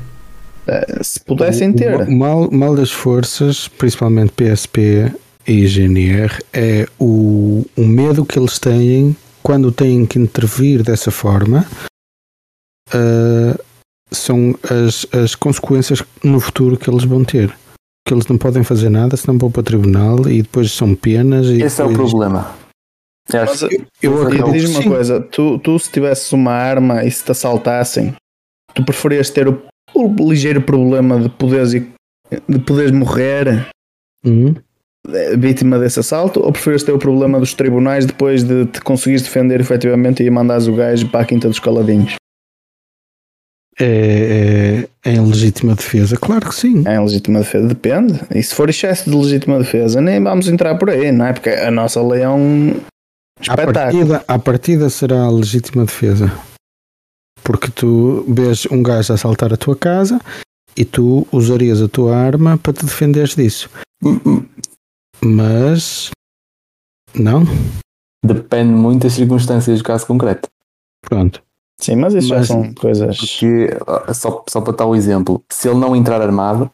[0.68, 2.02] Eh, Se pudessem ter.
[2.02, 5.12] O mal, mal das forças, principalmente PSP
[5.48, 11.66] e GNR, é o, o medo que eles têm quando têm que intervir dessa forma.
[12.94, 13.56] ah,
[14.12, 17.52] são as, as consequências no futuro que eles vão ter.
[18.08, 21.48] Que eles não podem fazer nada, senão vão para o tribunal e depois são penas.
[21.48, 22.56] E Esse é o depois- problema.
[23.32, 24.90] Eu Mas, Eu é o E acredito diz-me que uma sim.
[24.90, 28.14] coisa, tu, tu se tivesses uma arma e se te assaltassem,
[28.74, 29.62] tu preferias ter o,
[29.94, 33.68] o ligeiro problema de poderes, de poderes morrer
[34.26, 34.56] Hum.
[35.10, 39.22] eh, vítima desse assalto ou preferias ter o problema dos tribunais depois de te conseguires
[39.22, 42.16] defender efetivamente e mandares o gajo para a quinta dos caladinhos?
[43.80, 46.84] É, é, é em legítima defesa, claro que sim.
[46.88, 47.68] É em legítima defesa?
[47.68, 48.20] Depende.
[48.34, 51.34] E se for excesso de legítima defesa, nem vamos entrar por aí, não é?
[51.34, 52.76] Porque a nossa lei é um
[53.42, 53.74] espetáculo.
[53.74, 56.32] partida, à partida será a legítima defesa.
[57.44, 60.20] Porque tu vês um gajo a assaltar a tua casa
[60.78, 63.70] e tu usarias a tua arma para te defenderes disso.
[65.24, 66.10] Mas
[67.14, 67.44] não,
[68.26, 70.48] Depende muito das circunstâncias do caso concreto.
[71.02, 71.44] pronto.
[71.82, 73.18] Sim, mas isso Mas- já são coisas.
[73.18, 76.72] Porque, ah, só, só para dar o exemplo, se ele não entrar armado,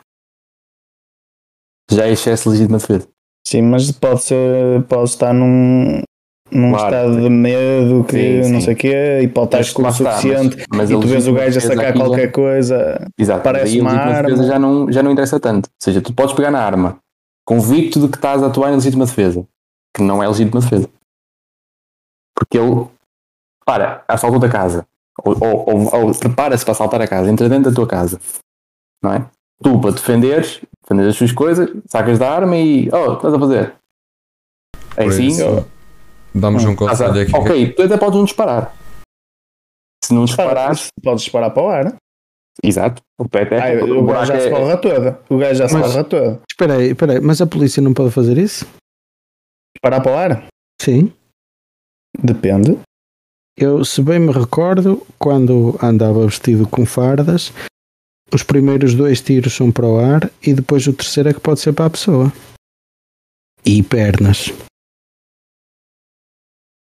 [1.89, 3.07] já é excesso de legítima defesa.
[3.47, 6.01] Sim, mas pode ser, pode estar num,
[6.51, 6.85] num Claro.
[6.95, 8.65] estado de medo que Sim, não sim.
[8.65, 10.93] sei o quê e pode estar Mas escuro lá o está, suficiente mas- mas e
[10.93, 13.07] tu vês o gajo a sacar aqui já- qualquer coisa.
[13.17, 14.23] Exato, Parece uma arma.
[14.29, 15.65] defesa já não, já não interessa tanto.
[15.67, 16.97] Ou seja, tu podes pegar na arma,
[17.45, 19.45] convicto de que estás a atuar em legítima defesa,
[19.95, 20.89] que não é legítima defesa.
[22.35, 22.87] Porque ele,
[23.65, 24.85] para, assaltou da casa,
[25.23, 28.19] ou, ou, ou- ou prepara-se para assaltar a casa, entra dentro da tua casa,
[29.03, 29.25] não é?
[29.61, 33.73] Tu, para defenderes, defenderes as suas coisas, sacas da arma e, oh, estás a fazer?
[34.95, 35.29] É assim,
[36.33, 37.35] damos um conselho aqui.
[37.35, 38.75] ok, tu até podes não disparar.
[40.03, 41.95] Se não disparares, Podes disparar para o ar.
[42.63, 45.19] exato, o pé até, Ai, o o gajo já se é- borra toda.
[45.29, 46.41] O gajo já se borra toda.
[46.49, 48.65] Espera aí, espera aí, mas a polícia não pode fazer isso?
[49.75, 50.47] Disparar para o ar?
[50.81, 51.13] Sim.
[52.17, 52.79] Depende.
[53.57, 57.51] Eu, se bem me recordo, quando andava vestido com fardas,
[58.33, 61.59] os primeiros dois tiros são para o ar e depois o terceiro é que pode
[61.59, 62.31] ser para a pessoa.
[63.65, 64.51] E pernas.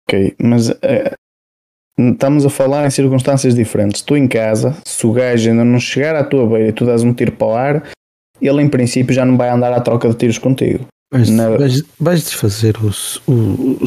[0.08, 1.12] Ok, mas eh,
[1.98, 4.02] estamos a falar em circunstâncias diferentes.
[4.02, 7.02] Tu em casa, se o gajo ainda não chegar à tua beira e tu dás
[7.02, 7.90] um tiro para o ar,
[8.40, 10.86] ele em princípio já não vai andar à troca de tiros contigo.
[11.12, 12.88] Vais, Na- vais, vais desfazer o,
[13.30, 13.84] o, o, o,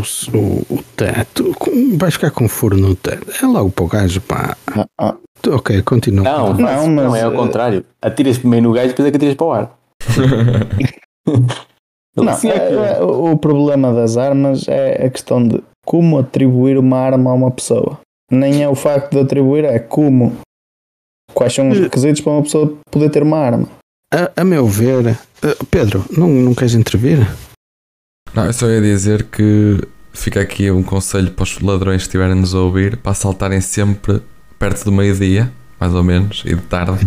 [0.00, 1.52] s- o, o teto,
[1.96, 3.26] vais ficar com furo no teto.
[3.42, 4.56] É logo para o gajo, pá.
[4.68, 5.16] Ah, ah.
[5.48, 6.24] Ok, continua.
[6.24, 7.84] Não, Não, mas, não, é ao eh, contrário.
[8.00, 9.78] Atiras primeiro no gajo, depois é que atiras para o ar.
[12.24, 16.18] Não, assim é que- é- é- o problema das armas é a questão de como
[16.18, 17.98] atribuir uma arma a uma pessoa.
[18.30, 20.36] Nem é o facto de atribuir, é como.
[21.34, 21.82] Quais são os Eh.
[21.82, 23.68] requisitos para uma pessoa poder ter uma arma?
[24.12, 25.06] A, a meu ver,
[25.42, 27.26] eh, Pedro, não, não queres intervir?
[28.34, 29.80] Não, eu só ia dizer que
[30.12, 34.22] fica aqui um conselho para os ladrões que estiverem-nos a ouvir para assaltarem sempre
[34.58, 37.06] perto do meio-dia, mais ou menos, e de tarde,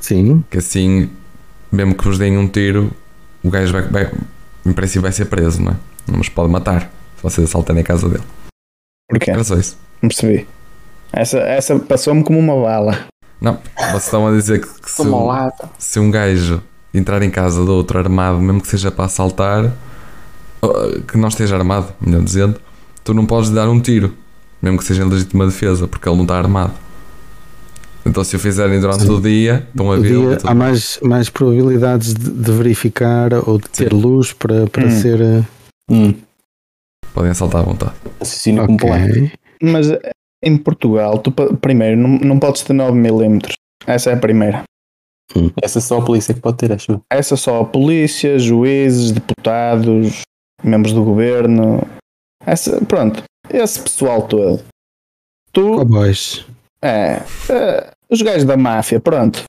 [0.00, 0.44] Sim.
[0.50, 1.10] que assim,
[1.72, 2.90] mesmo que vos deem um tiro,
[3.42, 4.12] o gajo vai, vai-
[4.66, 5.76] em princípio vai ser preso, não é?
[6.08, 8.24] Não nos pode matar se vocês assaltarem a casa dele.
[9.08, 9.30] Porquê?
[9.30, 9.76] Era só isso.
[10.02, 10.46] Não percebi.
[11.12, 13.06] Essa, essa passou-me como uma bala.
[13.40, 15.68] Não, vocês estão a dizer que, que se, lado.
[15.78, 19.72] se um gajo entrar em casa de outro armado, mesmo que seja para assaltar,
[21.06, 22.60] que não esteja armado, melhor dizendo,
[23.04, 24.14] tu não podes dar um tiro,
[24.60, 26.72] mesmo que seja em legítima defesa, porque ele não está armado.
[28.06, 29.10] Então, se o fizerem durante Sim.
[29.10, 30.08] o dia, estão a ver.
[30.08, 33.96] dia, há mais, mais probabilidades de, de verificar ou de ter Sim.
[34.00, 34.90] luz para, para Hum.
[34.90, 35.20] ser.
[35.20, 35.42] eh,
[35.90, 36.14] Hum,
[37.14, 37.92] Podem assaltar à vontade.
[38.20, 39.10] raciocínio completo.
[39.10, 39.32] ok.
[39.62, 40.10] Mas eh,
[40.44, 43.50] em Portugal, tu primeiro não, não podes ter 9mm.
[43.86, 44.62] Essa é a primeira.
[45.62, 47.00] Essa só a polícia que pode ter, acho.
[47.10, 50.20] Essa só a polícia, juízes, deputados,
[50.62, 51.82] membros do governo.
[52.44, 54.62] Essa, pronto, esse pessoal todo.
[55.52, 56.44] Tu, Cowboys.
[56.82, 59.44] é, é, os gajos da máfia, pronto.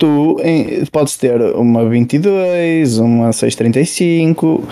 [0.00, 4.68] Tu em- podes ter uma 22, uma 635,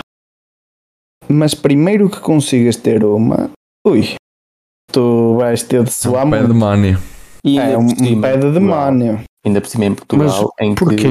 [1.29, 3.49] mas primeiro que consigas ter uma,
[3.85, 4.15] ui,
[4.91, 6.59] tu vais ter de suar Um pé de muito.
[6.59, 6.95] money.
[7.43, 9.21] E É um, um pé de demónio.
[9.45, 11.07] Ainda por cima em Portugal, em que Porquê?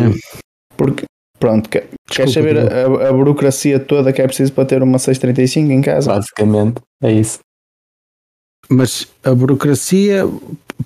[0.77, 1.05] Porque,
[1.39, 5.71] pronto, que- queres saber a, a burocracia toda que é preciso para ter uma 635
[5.73, 6.13] em casa?
[6.13, 7.39] basicamente é isso.
[8.69, 10.25] Mas a burocracia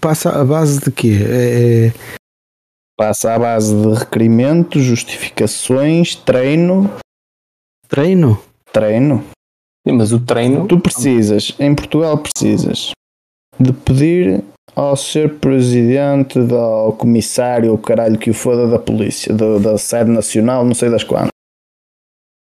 [0.00, 1.18] passa à base de quê?
[1.28, 1.92] É, é-
[2.98, 6.90] Passa à base de requerimentos, justificações, treino.
[7.88, 8.38] treino?
[8.70, 9.24] Treino.
[9.86, 10.68] Sim, mas o treino.
[10.68, 12.90] Tu precisas, em Portugal precisas
[13.58, 14.44] de pedir
[14.76, 19.78] ao ser presidente, da- ao comissário, o caralho que o foda da polícia, da, da
[19.78, 21.30] sede nacional, não sei das quantas.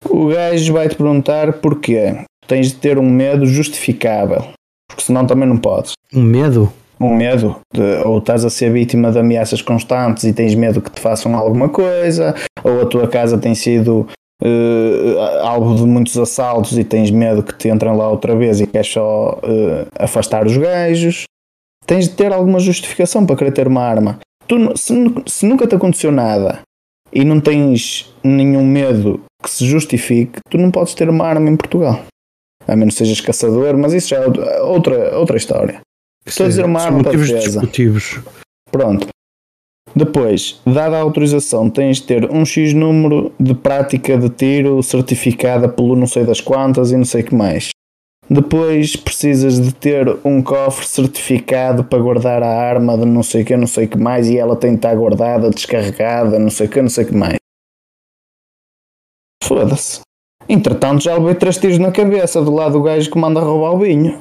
[0.07, 2.23] O gajo vai-te perguntar porquê.
[2.47, 4.53] Tens de ter um medo justificável,
[4.95, 5.91] porque senão também não podes.
[6.13, 6.71] Um medo?
[6.99, 10.89] um medo, de, ou estás a ser vítima de ameaças constantes e tens medo que
[10.89, 14.07] te façam alguma coisa, ou a tua casa tem sido
[14.41, 18.67] eh, alvo de muitos assaltos e tens medo que te entrem lá outra vez e
[18.67, 21.23] queres só eh, afastar os gajos.
[21.85, 24.19] Tens de ter alguma justificação para querer ter uma arma.
[24.47, 24.93] Tu, se,
[25.27, 26.59] se nunca te aconteceu nada
[27.13, 31.55] e não tens nenhum medo que se justifique, tu não podes ter uma arma em
[31.55, 32.01] Portugal.
[32.67, 34.25] A menos que sejas caçador, mas isso já é
[34.61, 35.81] outra- outra, história.
[36.25, 37.59] Estou a dizer uma arma para defesa.
[37.59, 38.19] discutivos.
[38.71, 39.07] Pronto.
[39.95, 45.69] Depois, dada a autorização, tens de ter um X número de prática de tiro certificada
[45.69, 47.69] pelo não sei das quantas e não sei o que mais.
[48.27, 53.45] Depois precisas de ter um cofre certificado para guardar a arma de não sei o
[53.45, 56.65] que, não sei o que mais, e ela tem de estar guardada, descarregada, não sei
[56.65, 57.35] o que, não sei o que mais.
[59.43, 60.01] Foda-se.
[60.47, 63.79] Entretanto, já levei três tiros na cabeça do lado do gajo que manda roubar o
[63.79, 64.19] vinho.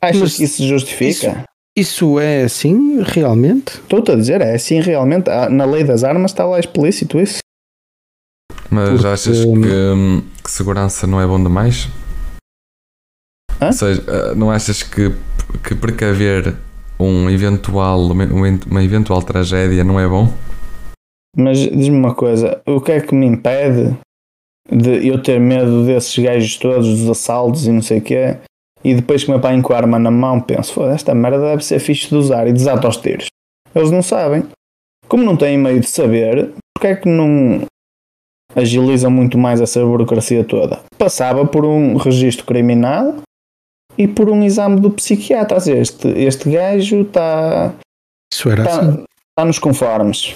[0.00, 1.44] Achas Mas que isso se justifica?
[1.76, 3.74] Isso é assim, realmente?
[3.74, 5.30] Estou-te a dizer, é assim realmente.
[5.30, 7.38] Ah, Na lei das armas está lá explícito isso.
[8.70, 11.88] Mas Porque, achas que, que segurança não é bom demais?
[13.60, 13.66] Hã?
[13.66, 15.12] Ou seja, ah, não achas que,
[15.62, 16.56] que precaver
[16.98, 20.32] um eventual, uma eventual tragédia não é bom?
[21.36, 23.96] Mas diz-me uma coisa: o que é que me impede
[24.70, 28.36] de eu ter medo desses gajos todos, dos assaltos e não sei o quê,
[28.84, 31.64] e depois que me apanho com a arma na mão, penso, foda esta merda deve
[31.64, 33.26] ser fixe de usar e desato aos tiros.
[33.74, 34.44] Eles não sabem.
[35.08, 37.62] Como não têm meio de saber, porque é que não
[38.54, 40.80] agilizam muito mais essa burocracia toda?
[40.98, 43.16] Passava por um registro criminal
[43.96, 45.58] e por um exame do psiquiatra.
[45.58, 47.74] Este, este gajo está
[48.32, 49.04] Isso era tá, assim.
[49.36, 50.34] tá nos conformes.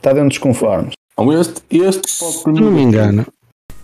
[0.00, 0.94] Está dentro dos conformes.
[1.18, 3.26] Não, este, este pode Se não me engano,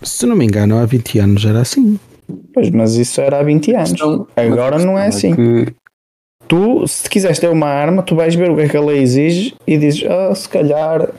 [0.01, 1.99] se não me engano, há 20 anos era assim.
[2.53, 3.91] Pois, mas isso era há 20 anos.
[3.91, 5.35] Questão- Agora não é questão assim.
[5.35, 5.73] que
[6.47, 8.99] Tu, se quiseres ter uma arma, tu vais ver o que é que a lei
[9.01, 11.09] exige e dizes, ah, se calhar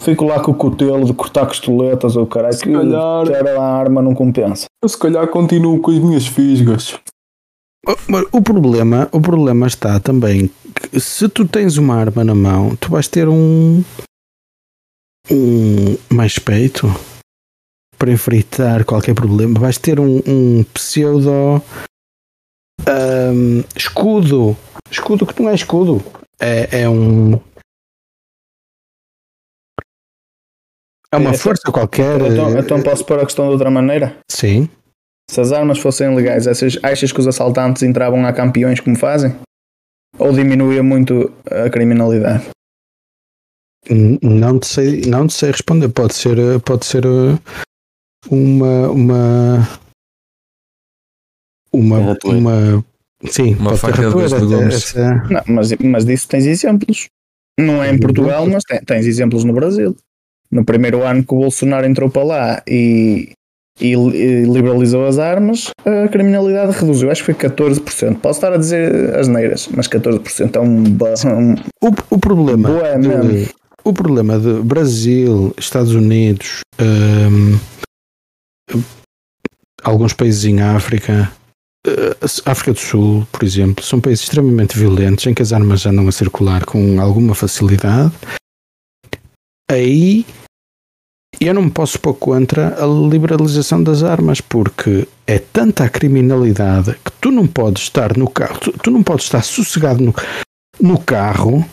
[0.00, 3.62] fico lá com o cutelo de cortar costoletas ou caralho, Se que calhar- ter a
[3.62, 4.64] arma não compensa.
[4.82, 6.94] eu se calhar continuo com as minhas fisgas.
[7.86, 12.34] O- mas O problema, o problema está também que se tu tens uma arma na
[12.34, 13.82] mão, tu vais ter um
[15.30, 16.86] um mais peito
[17.96, 19.60] para enfrentar qualquer problema.
[19.60, 21.62] Vais ter um, um pseudo
[22.86, 24.56] ahm, escudo.
[24.90, 26.02] Escudo que não é escudo.
[26.40, 27.34] É, é um.
[31.12, 32.20] É uma É, força qualquer.
[32.20, 34.16] Então, eh, então posso pôr a questão de outra maneira?
[34.30, 34.68] Sim.
[35.30, 39.36] Se as armas fossem legais, achas, achas que os assaltantes entravam a campeões como fazem?
[40.18, 42.48] Ou diminuía muito a criminalidade?
[44.22, 45.88] Não te sei, não te sei responder.
[45.88, 47.38] Pode ser, eh, pode ser eh,
[48.30, 49.68] uma uma
[51.72, 52.84] uma, uma
[53.30, 54.74] sim, Uma pode ser faca de legumes.
[54.74, 57.06] essa- Não, mas, mas disso tens exemplos.
[57.58, 59.96] Não é em Portugal, mas tens exemplos no Brasil.
[60.50, 63.32] No primeiro ano que o Bolsonaro entrou para lá e,
[63.80, 67.10] e li- e liberalizou as armas, a criminalidade reduziu.
[67.10, 68.18] Acho que foi 14%.
[68.18, 72.98] Posso estar a dizer as neiras, mas 14% é um, um O, o problema Boa.
[73.84, 77.58] O problema de Brasil, Estados Unidos, hum,
[79.82, 81.32] alguns países em África,
[81.86, 86.06] eh, África do Sul, por exemplo, são países extremamente violentos em que as armas andam
[86.08, 88.12] a circular com alguma facilidade.
[89.70, 90.26] Aí
[91.40, 96.94] eu não me posso pôr contra a liberalização das armas, porque é tanta a criminalidade
[97.04, 100.14] que tu não podes estar no carro, tu, tu não podes estar sossegado no,
[100.80, 101.64] no carro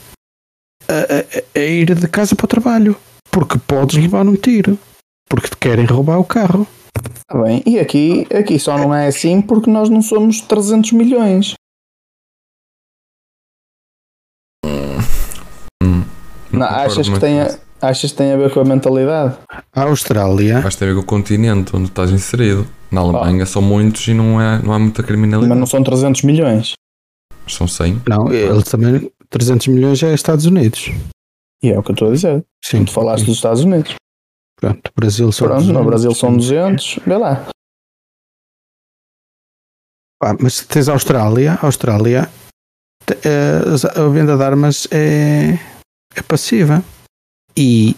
[0.88, 2.96] a, a- a ir de casa para o trabalho,
[3.32, 4.78] porque podes levar um tiro,
[5.30, 6.68] porque te querem roubar o carro.
[7.28, 11.54] Tá bem, e aqui, aqui só não é assim porque nós não somos 300 milhões.
[15.84, 16.04] Hum,
[16.52, 19.38] Não, concordo achas, que tem a, achas que tem a ver com a mentalidade?
[19.74, 22.68] A Austrália, Vais ter a ver com o continente onde estás inserido.
[22.90, 25.50] Na Alemanha são muitos e não, é, não há muita criminalidade.
[25.50, 26.74] Mas não são 300 milhões.
[27.48, 28.02] São 100.
[28.08, 30.86] não, eles também 300 milhões já é Estados Unidos.
[31.64, 32.46] E é o que eu estou a dizer.
[32.64, 33.96] Sim, Tu falaste dos Estados Unidos.
[34.60, 36.38] pronto, Brasil são Pronto, no 200, Brasil são sim.
[36.38, 37.00] 200.
[37.06, 37.48] Vê lá.
[40.24, 42.30] Ah, mas tens a Austrália, a Austrália
[43.24, 45.54] eh, a venda de armas é,
[46.16, 46.84] é passiva.
[47.56, 47.96] E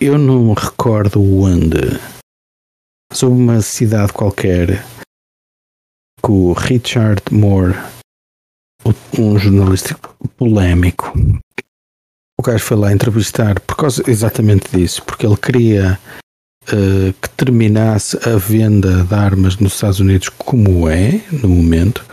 [0.00, 1.78] eu não me recordo onde.
[3.12, 4.82] Sobre uma cidade qualquer
[6.24, 7.74] que o Richard Moore,
[9.18, 9.96] um jornalista
[10.36, 11.12] polémico,
[12.38, 15.98] o gajo foi lá entrevistar por causa exatamente disso, porque ele queria
[16.66, 22.04] eh, que terminasse a venda de armas nos Estados Unidos como é no momento.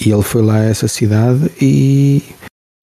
[0.00, 2.22] E ele foi lá a essa cidade e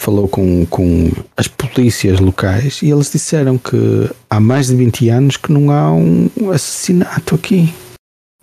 [0.02, 5.38] falou com, com as polícias locais e eles disseram que há mais de 20 anos
[5.38, 7.74] que não há um assassinato aqui.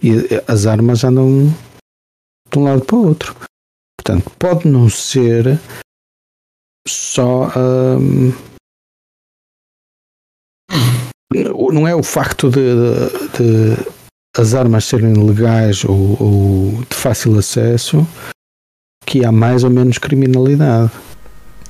[0.02, 1.54] E eh, as armas andam
[2.50, 3.36] de um lado para o outro.
[4.04, 5.58] Portanto, pode não ser
[6.86, 7.50] só.
[7.56, 8.32] hum,
[11.72, 13.94] não é o facto de, de- de
[14.36, 18.06] as armas serem legais ou, ou de fácil acesso
[19.06, 20.90] que há mais ou menos criminalidade.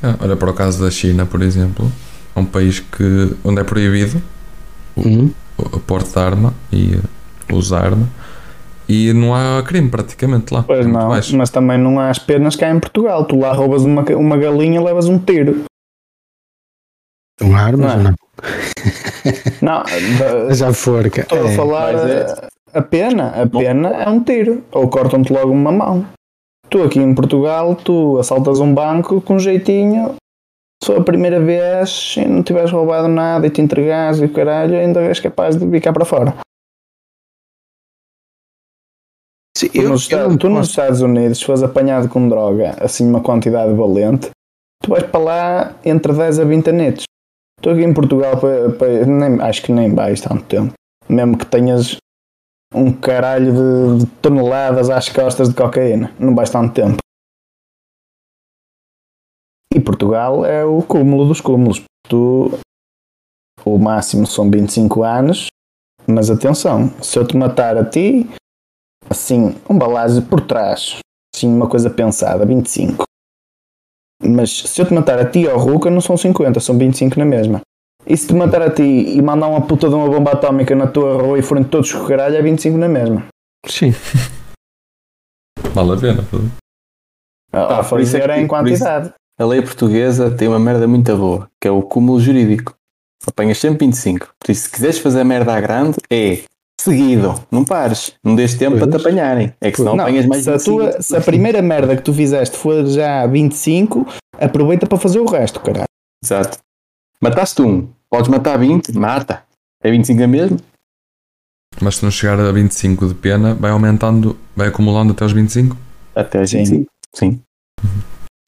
[0.02, 1.90] Ah, olha para o caso da China, por exemplo.
[2.34, 4.20] É um país que, onde é proibido
[4.96, 5.30] Hum?
[5.58, 8.08] o porte de arma e uh, usar arma.
[8.88, 10.62] E não há crime praticamente lá.
[10.62, 11.36] Pois é não, baixo.
[11.36, 13.24] mas também não há as penas cá em Portugal.
[13.24, 15.64] Tu lá roubas uma, uma galinha levas um tiro.
[17.40, 17.96] São armas Não é?
[17.96, 18.14] ou não?
[19.62, 19.82] Não,
[20.18, 21.22] da- Já forca.
[21.22, 21.56] estou a É.
[21.56, 23.28] falar mas é- a, a pena.
[23.42, 24.62] A pena é um tiro.
[24.72, 26.06] Ou cortam-te logo uma mão.
[26.70, 30.14] Tu aqui em Portugal, tu assaltas um banco com jeitinho.
[30.82, 34.28] Se for a primeira vez e não tiveres roubado nada e te entregares e o
[34.32, 36.34] caralho, ainda és capaz de cá para fora.
[39.56, 42.70] Sim, eu- nos, eu Estados- não tu nos Estados Unidos, se fores apanhado com droga,
[42.82, 44.30] assim uma quantidade valente,
[44.82, 47.04] tu vais para lá entre 10 a 20 anetos.
[47.62, 50.72] Tu aqui em Portugal, pa- pa- nem- acho que nem vais tanto tempo.
[51.08, 51.96] Mesmo que tenhas
[52.74, 53.52] um caralho
[53.98, 56.96] de, de toneladas às costas de cocaína, não vais tanto tempo.
[59.72, 61.82] E Portugal é o cúmulo dos cúmulos.
[62.08, 62.50] Tu,
[63.64, 65.46] o máximo são 25 anos,
[66.06, 68.28] mas atenção, se eu te matar a ti,
[69.08, 70.98] assim, um balásio por trás,
[71.34, 73.04] assim, uma coisa pensada, 25.
[74.22, 77.24] Mas se eu te matar a ti ou Ruca, não são 50, são 25 na
[77.24, 77.60] mesma.
[78.06, 80.86] E se te matar a ti e mandar uma puta de uma bomba atómica na
[80.86, 83.26] tua rua e forem todos com o caralho, é 25 na mesma.
[83.66, 83.92] Sim.
[85.74, 86.24] Vale a pena.
[87.52, 89.12] A, Ah, a por isso é é que- em quantidade.
[89.38, 92.74] A lei portuguesa tem uma merda muito boa, que é o cúmulo jurídico.
[93.26, 94.28] Apanhas sempre 25.
[94.38, 96.42] Por isso, se quiseres fazer merda à grande, é
[96.84, 97.34] seguido.
[97.50, 98.12] Não pares.
[98.24, 99.06] Não dês tempo para te Pois.
[99.06, 99.52] apanharem.
[99.60, 100.78] É que senão Não, apanhas mais se, a 25.
[100.78, 104.06] tua, se a primeira merda que tu fizeste for já 25,
[104.38, 105.84] aproveita para fazer o resto, caralho.
[106.22, 106.58] Exato.
[107.20, 107.88] Mataste um.
[108.10, 109.42] Podes matar 20, mata.
[109.82, 110.56] É 25 a mesmo?
[111.80, 115.76] Mas se não chegar a 25 de pena, vai aumentando, vai acumulando até os 25?
[116.14, 116.58] Até Sim.
[116.58, 116.86] 25.
[117.14, 117.40] Sim.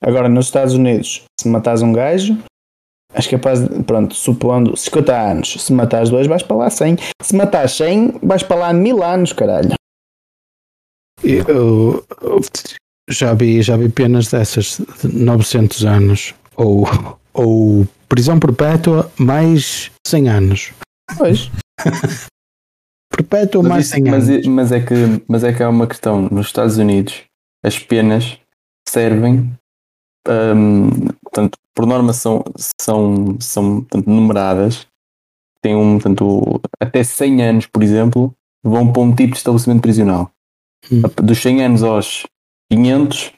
[0.03, 2.37] Agora, nos Estados Unidos, se matares um gajo,
[3.17, 6.97] és capaz de, pronto, supondo 50 anos, se matares dois, vais para lá 100.
[7.23, 9.73] Se matares 100, vais para lá mil anos, caralho.
[11.25, 12.41] Eu, eu
[13.09, 16.85] já vi, já vi penas dessas de 900 anos ou,
[17.33, 20.73] ou prisão perpétua mais 100 anos.
[21.17, 21.51] Pois.
[23.11, 24.45] Perpétua mais Mas, 100 isso- mas, anos.
[24.47, 26.23] é- mas é que, mas é que há uma questão.
[26.31, 27.23] Nos Estados Unidos,
[27.65, 28.39] as penas
[28.87, 29.53] servem,
[30.29, 30.91] hum,
[31.37, 32.43] portanto, por norma são,
[32.81, 34.87] são, são portanto, numeradas.
[35.61, 38.35] Tem um, portanto, até 100 anos, por exemplo,
[38.65, 40.31] vão para um tipo de estabelecimento prisional.
[40.91, 41.03] Hum.
[41.23, 42.27] Dos 100 anos aos
[42.73, 43.33] 500,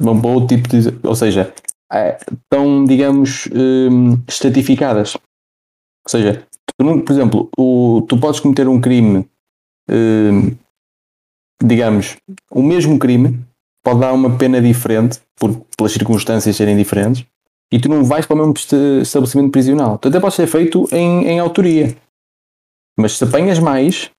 [0.00, 1.06] vão para outro tipo de.
[1.06, 1.52] Ou seja,
[1.92, 5.14] é, estão, digamos, hum, estratificadas.
[5.14, 6.46] Ou seja,
[6.78, 9.28] tu por exemplo, o, tu podes cometer um crime,
[9.90, 10.56] hum,
[11.62, 12.16] digamos,
[12.50, 13.44] o mesmo crime
[13.86, 17.24] pode dar uma pena diferente, por, pelas circunstâncias serem diferentes,
[17.72, 18.54] e tu não vais para o mesmo
[19.00, 19.96] estabelecimento prisional.
[19.96, 21.96] Tu até pode ser feito em, em autoria.
[22.98, 24.10] Mas se apanhas mais,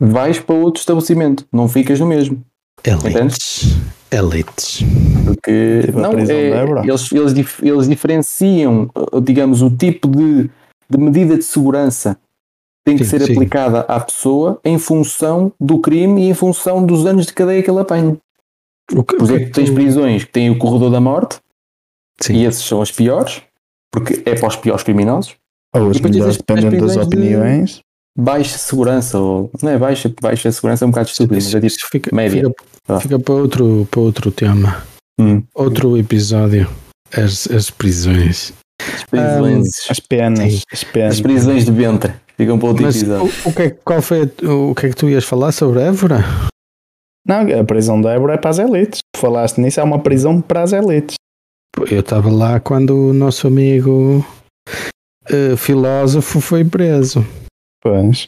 [0.00, 2.42] vais para outro estabelecimento, não ficas no mesmo.
[2.82, 3.76] Elites.
[4.10, 4.80] Elites.
[5.26, 10.48] Porque Tipo não, é- eles, eles, eles diferenciam, uh, digamos, o tipo de,
[10.88, 13.32] de medida de segurança que tem que Sim, ser sim.
[13.32, 17.70] aplicada à pessoa em função do crime e em função dos anos de cadeia que
[17.70, 18.16] ele apanha.
[18.92, 20.90] O que, Por o que é exemplo, que tens tu- prisões que têm o corredor
[20.90, 21.38] da morte
[22.20, 22.34] Sim.
[22.34, 23.42] e esses são as piores,
[23.92, 25.34] porque é para os piores criminosos.
[25.74, 27.80] Ou depois melhores, as- dependendo as das prisões de- opiniões.
[28.18, 32.42] Baixa segurança, ou não é baixa, baixa segurança é um bocado estúpido, mas fica, média.
[32.48, 32.54] fica,
[32.88, 33.00] Ah.
[33.00, 34.82] fica para, outro, para outro tema.
[35.20, 36.66] hum, Outro episódio.
[37.12, 38.52] As, as prisões.
[38.80, 40.62] as prisões, As penas.
[40.72, 41.12] As penas.
[41.14, 43.32] as prisões de ventre ficam para outro Mas episódio.
[43.44, 46.24] o, o que é, qual foi o que é que tu ias falar sobre Évora?
[47.26, 49.00] Não, a prisão de Évora é para as elites.
[49.14, 51.16] Tu falaste nisso, é uma prisão para as elites.
[51.90, 54.24] Eu estava lá quando o nosso amigo
[55.28, 57.26] eh, filósofo foi preso.
[57.82, 58.26] Pois.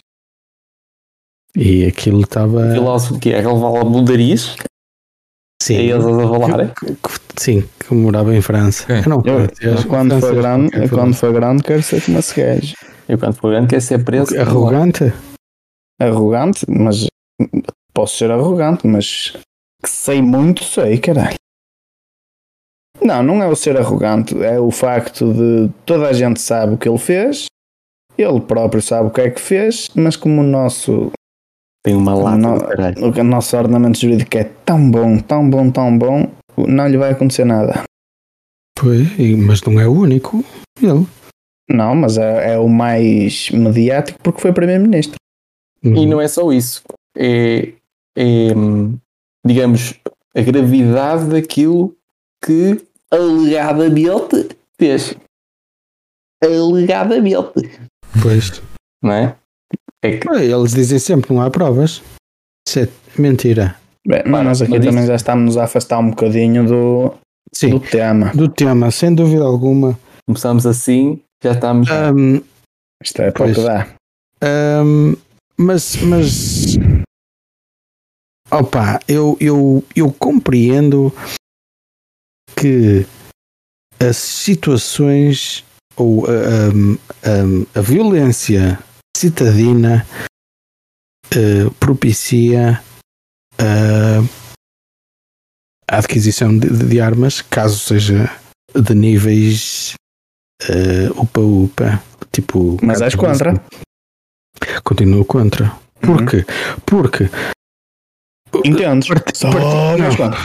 [1.57, 2.73] E aquilo estava.
[2.73, 4.57] filósofo que é relevar a bundarias,
[5.63, 6.75] Sim, é eles a falar.
[6.75, 8.87] que- que- sim, que morava em França.
[8.87, 8.97] Quem?
[9.03, 12.41] Eu não, Eu, eu- quando, for grande, qualquer quando for grande, quero ser como esse
[12.41, 12.75] gajo.
[13.09, 14.39] Eu quando for grande quer ser preso.
[14.39, 15.05] Arrogante?
[16.01, 17.07] Arrogante, mas
[17.99, 19.33] posso ser arrogante, mas
[19.83, 21.35] que sei muito, sei, caralho.
[23.03, 26.79] Não, não é o ser arrogante, é o facto de toda a gente sabe o
[26.79, 27.47] que ele fez,
[28.17, 31.11] ele próprio sabe o que é que fez, mas como o nosso,
[31.85, 33.21] Tem uma lata caralho.
[33.21, 37.45] o nosso ordenamento jurídico é tão bom, tão bom, tão bom, não lhe vai acontecer
[37.45, 37.83] nada.
[38.81, 39.09] Pois,
[39.45, 40.45] mas não é o único.
[40.81, 41.05] Ele.
[41.69, 45.17] Não, mas é, é o mais mediático porque foi primeiro-ministro.
[45.83, 46.83] E não é só isso.
[47.17, 47.73] É,
[48.19, 48.99] é, hum,
[49.47, 49.95] digamos,
[50.37, 51.95] a gravidade daquilo
[52.45, 52.81] que
[53.13, 55.15] alegadamente fez.
[56.43, 57.71] Alegadamente.
[58.23, 58.63] Pois.
[59.03, 59.37] Não é?
[60.03, 62.03] É que Eles dizem sempre não há provas.
[62.69, 62.89] Isso é
[63.19, 63.77] mentira.
[64.07, 67.15] Bem, Para, nós aqui mas também isso- já estamos a afastar um bocadinho do,
[67.53, 68.31] Sim, do tema.
[68.35, 69.99] do tema, sem dúvida alguma.
[70.27, 71.91] começamos assim, já estamos.
[71.91, 72.41] Ahm,
[73.03, 73.65] Isto é para o que Pois.
[73.67, 73.89] dá.
[74.43, 75.15] ahm,
[75.59, 76.77] mas, mas
[78.51, 81.13] opa, eu, eu, eu compreendo
[82.57, 83.07] que
[84.01, 85.65] as situações
[85.97, 86.29] ou a,
[87.77, 88.79] a, a violência
[89.17, 90.07] citadina
[91.31, 92.83] eh, propicia
[93.59, 94.21] a,
[95.91, 98.31] a adquisição de, de armas, caso seja
[98.75, 99.95] de níveis
[100.63, 102.77] eh, upa-upa, tipo.
[102.83, 103.55] Mas és contra?
[104.85, 105.77] Continuo contra.
[106.03, 106.17] Uhum.
[106.17, 106.45] Porquê?
[106.87, 107.31] Porque,
[108.65, 109.09] Entendes?
[109.09, 110.37] Part- Só part-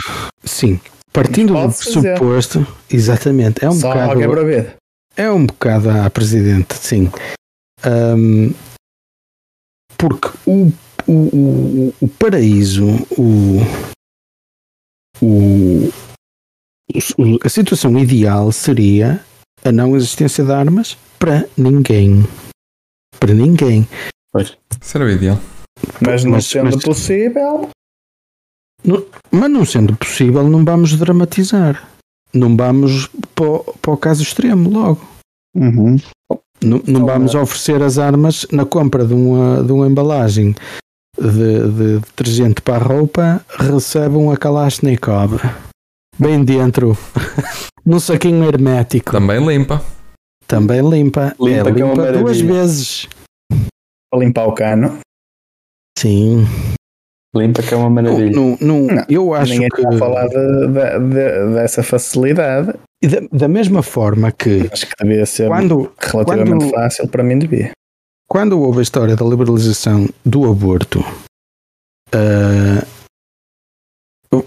[0.44, 0.80] sim,
[1.12, 2.00] partindo do Pode fazer.
[2.02, 4.20] pressuposto, exatamente, é um Só bocado.
[4.20, 4.74] quebra-verde.
[5.16, 7.10] É um bocado a presidente, sim.
[7.84, 8.52] Ahm,
[9.96, 10.72] porque o,
[11.06, 12.84] o, o, o paraíso,
[13.16, 13.60] o,
[15.22, 15.88] o,
[17.18, 19.24] o- a situação ideal seria
[19.64, 22.24] a não existência de armas para ninguém.
[23.18, 23.86] Para ninguém.
[24.36, 25.38] Isso era o ideal.
[26.00, 27.68] Mas não Mas- sendo mas- possível,
[29.30, 31.88] Mas não sendo possível, não vamos dramatizar.
[32.32, 35.00] Não vamos para, o- caso extremo logo.
[35.56, 35.96] Uhum.
[36.62, 40.54] Não, não Só vamos oferecer as armas na compra de uma, de uma embalagem
[41.18, 45.38] de, de detergente para a roupa, recebam a Kalashnikov.
[46.18, 46.96] Bem dentro,
[47.84, 49.12] num saquinho hermético.
[49.12, 49.82] Também limpa.
[50.46, 51.34] Também limpa.
[51.40, 53.08] Limpa, é que é uma limpa duas vezes.
[54.10, 54.98] Para limpar o cano.
[55.98, 56.46] Sim.
[57.34, 58.30] Limpa que é uma maravilha.
[58.30, 59.80] Não, não, Não, eu acho Ninguém que.
[59.82, 60.34] está a falar de-
[60.68, 62.72] de- de- dessa facilidade.
[63.02, 67.22] E Da, da mesma forma que Acho que devia ser quando, relativamente quando- fácil para
[67.22, 67.72] mim devia.
[68.28, 71.04] quando houve a história da liberalização do aborto,
[72.14, 72.86] ah,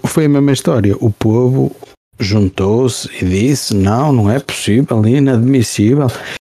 [0.06, 0.96] foi a mesma história.
[1.00, 1.70] O povo
[2.18, 6.06] juntou-se e disse: não, não é possível, é inadmissível.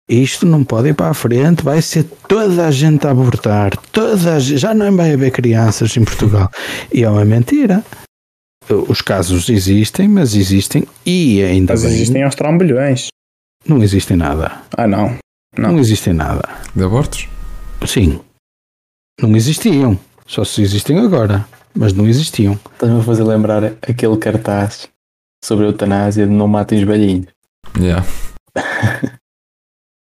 [0.08, 4.36] Isto não pode ir para a frente, vai ser toda a gente a abortar, toda
[4.36, 6.50] a gente, já não vai haver crianças em Portugal.
[6.92, 7.84] E é uma mentira.
[8.88, 13.08] Os casos existem, mas existem e ainda Mas bem, existem aos trombolhões.
[13.66, 14.62] não existem nada.
[14.76, 15.16] Ah, não.
[15.56, 15.72] Não.
[15.72, 15.78] Não.
[15.78, 16.48] existem nada.
[16.74, 17.28] De abortos?
[17.86, 18.20] Sim.
[19.20, 19.98] Não existiam.
[20.26, 21.46] Só se existem agora.
[21.74, 22.58] Mas não existiam.
[22.72, 24.88] Estás-me a fazer lembrar aquele cartaz
[25.44, 27.26] sobre a eutanásia de não matem os velhinhos.
[27.78, 28.04] Yeah.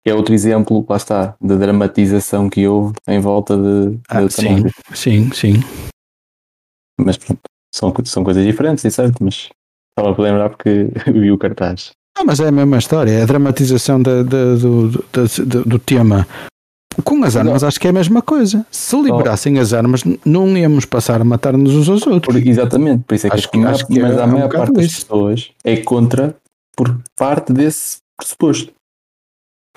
[0.08, 4.72] É outro exemplo, lá está, da dramatização que houve em volta de, Ah, sim, eutanásia.
[4.94, 5.54] sim, sim.
[7.00, 7.42] Mas pronto,
[7.74, 9.50] são, são coisas diferentes, é certo, mas
[9.98, 11.92] estava a lembrar porque vi o cartaz.
[12.18, 13.12] Ah, mas é a mesma história.
[13.12, 16.26] É a dramatização da- da- do, da- do tema.
[17.04, 18.66] Com as armas, acho que é a mesma coisa.
[18.72, 22.34] Se liberassem as armas, não íamos passar a matar-nos uns aos outros.
[22.40, 24.48] Por- exatamente, por isso é que, Acho que- acho que mas é a um maior
[24.48, 26.38] bocado parte das pessoas é contra
[26.78, 28.72] por parte desse pressuposto.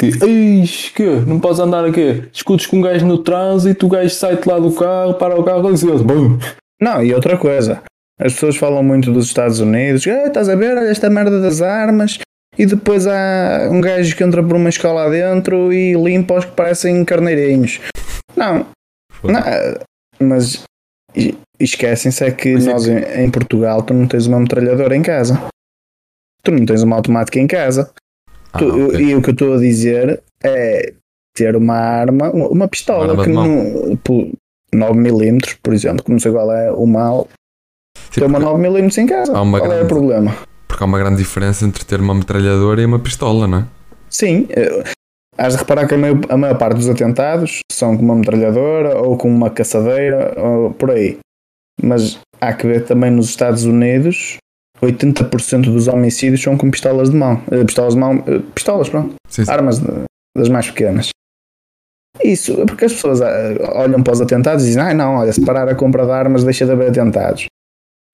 [0.00, 4.10] Que, eis, que não podes andar aqui, discutes com um gajo no trânsito, o gajo
[4.14, 6.38] sai-te lá do carro, para o carro, licença, bum.
[6.80, 7.82] Não, e outra coisa.
[8.20, 10.06] As pessoas falam muito dos Estados Unidos.
[10.06, 10.76] Ah, estás a ver?
[10.76, 12.18] Olha esta merda das armas.
[12.56, 16.52] E depois há um gajo que entra por uma escola dentro e limpa os que
[16.52, 17.80] parecem carneirinhos.
[18.36, 18.66] Não.
[19.24, 19.40] não
[20.20, 20.62] mas
[21.58, 24.96] esquecem-se é que Mas é nós que- em, em Portugal tu não tens uma metralhadora
[24.96, 25.40] em casa.
[26.42, 27.90] Tu não tens uma automática em casa.
[28.64, 29.00] Ah, Tu- ok.
[29.00, 30.92] E o que eu estou a dizer é
[31.34, 33.96] ter uma arma, uma pistola Uma arma que não.
[33.96, 34.28] por
[34.74, 37.28] 9mm, por exemplo, que não sei qual é o mal.
[38.10, 39.32] Sim, ter uma porque, 9mm em casa.
[39.32, 40.36] Qual é o grande- problema?
[40.66, 43.64] porque há uma grande diferença entre ter uma metralhadora e uma pistola, não é?
[44.10, 44.84] Sim, eh,
[45.36, 48.98] has de reparar que a maior, a maior parte dos atentados são com uma metralhadora
[49.00, 51.18] ou com uma caçadeira ou por aí.
[51.82, 54.36] Mas há que ver também nos Estados Unidos
[54.82, 57.42] 80% dos homicídios são com pistolas de mão.
[57.50, 59.14] Eh, Pistolas de mão, eh, pistolas, pronto.
[59.28, 59.50] Sim, sim.
[59.50, 59.80] armas
[60.36, 61.10] das mais pequenas.
[62.22, 65.32] Isso, é porque as pessoas ah, olham para os atentados e dizem: ah, não, olha,
[65.32, 67.46] se parar a compra de armas, deixa de haver atentados.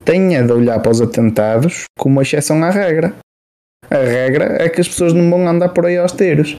[0.05, 3.15] Tenha de olhar para os atentados como uma exceção à regra.
[3.91, 6.55] A regra é que as pessoas não vão andar por aí aos tiros.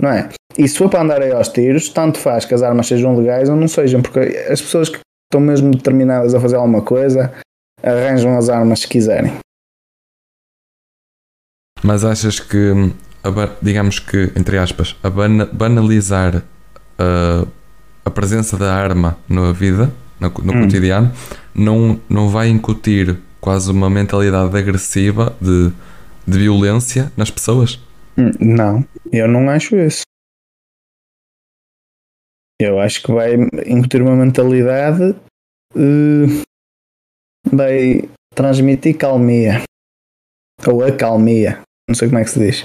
[0.00, 0.28] Não é?
[0.56, 3.48] E se for para andar aí aos tiros, tanto faz que as armas sejam legais
[3.48, 7.32] ou não sejam, porque as pessoas que estão mesmo determinadas a fazer alguma coisa
[7.82, 9.32] arranjam as armas se quiserem.
[11.82, 12.72] Mas achas que,
[13.24, 13.30] a
[13.60, 17.48] digamos que, entre aspas, a bana- banalizar uh,
[18.04, 20.62] a presença da arma na vida, no, no Hum.
[20.62, 21.12] cotidiano,
[21.54, 25.72] não, não vai incutir quase uma mentalidade agressiva de,
[26.26, 27.80] de violência nas pessoas?
[28.16, 30.02] Hum, Não, eu não acho isso.
[32.60, 33.34] Eu acho que vai
[33.66, 35.16] incutir uma mentalidade,
[35.74, 36.42] eh,
[37.50, 39.62] vai transmitir calmia.
[40.66, 41.60] Ou acalmia.
[41.88, 42.64] Não sei como é que se diz.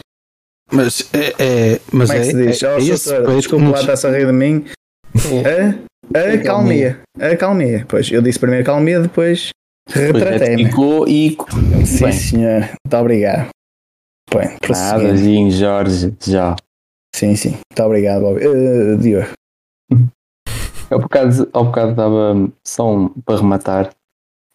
[0.72, 1.34] Mas é.
[1.76, 2.64] é- mas Como é que se diz?
[2.64, 4.66] é, Oh, é esse desculpa lá, está-se a rir de mim.
[6.14, 7.02] A, a calmia.
[7.20, 7.86] A calmia.
[7.88, 9.50] Pois, eu disse primeiro calmia, depois
[9.92, 10.66] Pois é, retratei-me.
[10.66, 11.38] ficou e.
[11.86, 12.12] Sim, Bem.
[12.14, 12.60] senhor.
[12.62, 13.50] Muito obrigado.
[14.34, 15.16] Bem, Nada.
[15.18, 16.56] Ginho, Jorge, já.
[17.16, 17.52] Sim, sim.
[17.52, 18.40] Muito obrigado, Bob.
[18.44, 19.28] Eh, Diogo.
[20.92, 23.90] Ao bocado, ao bocado dava só um, para rematar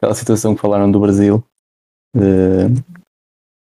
[0.02, 1.44] aquela situação que falaram do Brasil.
[2.14, 2.82] de-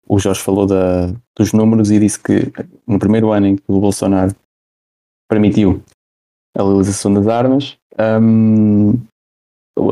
[0.06, 1.06] o Jorge falou da,
[1.38, 2.52] dos números e disse que
[2.86, 4.34] no primeiro ano em que o Bolsonaro
[5.30, 5.82] permitiu
[6.56, 7.78] a legalização das armas,
[8.20, 8.92] hum,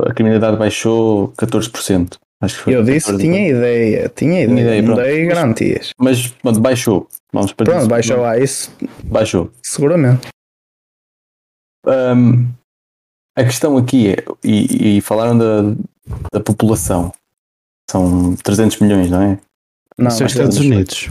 [0.07, 2.19] a criminalidade baixou 14%.
[2.43, 3.21] Acho que foi Eu disse, 14%.
[3.21, 5.91] tinha ideia, tinha ideia, ideia, não dei garantias.
[5.99, 7.09] Mas pronto, baixou.
[7.33, 8.71] Vamos para Pronto, baixou lá isso,
[9.05, 9.51] Baixou.
[9.63, 10.29] seguramente.
[11.87, 12.53] Hum,
[13.37, 15.63] a questão aqui é, e, e falaram da,
[16.33, 17.13] da população,
[17.91, 19.39] são 300 milhões, não é?
[19.99, 21.09] Não, Isso é mas Estados Unidos.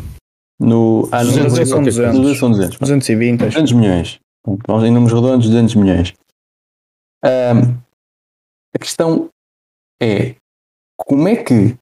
[0.60, 2.16] No, ah, no 200 Brasil são ok, 200.
[2.16, 2.78] no Brasil são 200.
[2.78, 3.50] 220, acho.
[3.50, 4.20] 200 milhões.
[4.68, 6.14] Vamos em números redondos, 200 milhões.
[7.24, 7.78] Hum,
[8.76, 9.30] a questão
[10.02, 10.36] é
[10.98, 11.76] como é que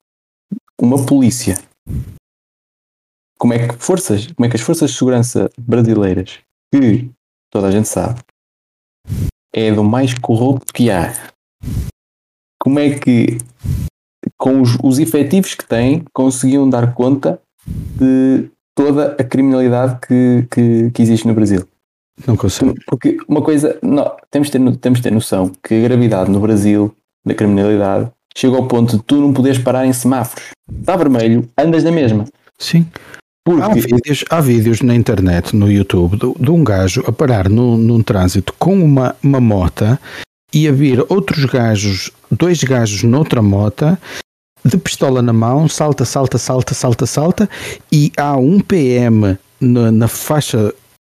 [0.82, 1.56] uma polícia,
[3.38, 6.40] como é que forças, como é que as forças de segurança brasileiras,
[6.74, 7.10] que
[7.52, 8.20] toda a gente sabe,
[9.54, 11.14] é do mais corrupto que há.
[12.70, 13.40] Como é que
[14.38, 17.40] com os, os efetivos que têm conseguiam dar conta
[17.98, 21.68] de toda a criminalidade que, que, que existe no Brasil.
[22.28, 22.76] Não consigo.
[22.86, 26.30] Porque uma coisa, não, temos, de ter, no- temos de ter noção que a gravidade
[26.30, 26.94] no Brasil,
[27.26, 30.50] da criminalidade, chega ao ponto de tu não poderes parar em semáforos.
[30.80, 32.26] Está vermelho, andas na mesma.
[32.60, 32.86] Sim.
[33.48, 37.50] Há Porque vídeos, há vídeos na internet, no YouTube, de, de um gajo a parar
[37.50, 40.00] num, num trânsito com uma, uma mota
[40.54, 44.00] e a vir outros gajos, dois gajos noutra mota,
[44.64, 47.50] de pistola na mão, salta, salta, salta, salta, salta,
[47.92, 50.74] e há um PM na, na faixa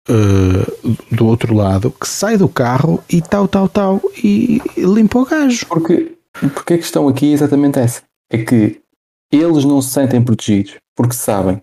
[0.08, 5.26] eh, do outro lado que sai do carro e tal, tal, tal, e limpa o
[5.26, 5.66] gajo.
[5.68, 6.16] Porque,
[6.54, 8.02] porque a questão aqui é exatamente essa.
[8.32, 8.80] É que
[9.32, 11.62] eles não se sentem protegidos porque sabem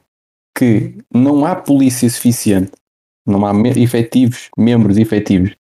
[0.57, 2.73] que não há polícia suficiente,
[3.27, 5.53] não há me- efetivos, membros efetivos,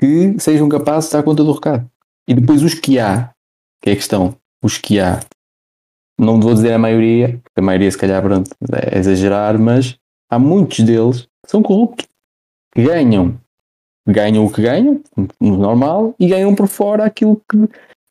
[0.00, 1.88] que sejam capazes de dar conta do recado.
[2.28, 3.30] E depois os que há,
[3.82, 5.20] que é a questão, os que há,
[6.18, 9.96] não vou dizer a maioria, porque a maioria se calhar pronto, é exagerar, mas
[10.30, 12.06] há muitos deles que são corruptos,
[12.74, 13.38] que ganham,
[14.08, 15.00] ganham o que ganham,
[15.40, 17.58] no normal, e ganham por fora aquilo que,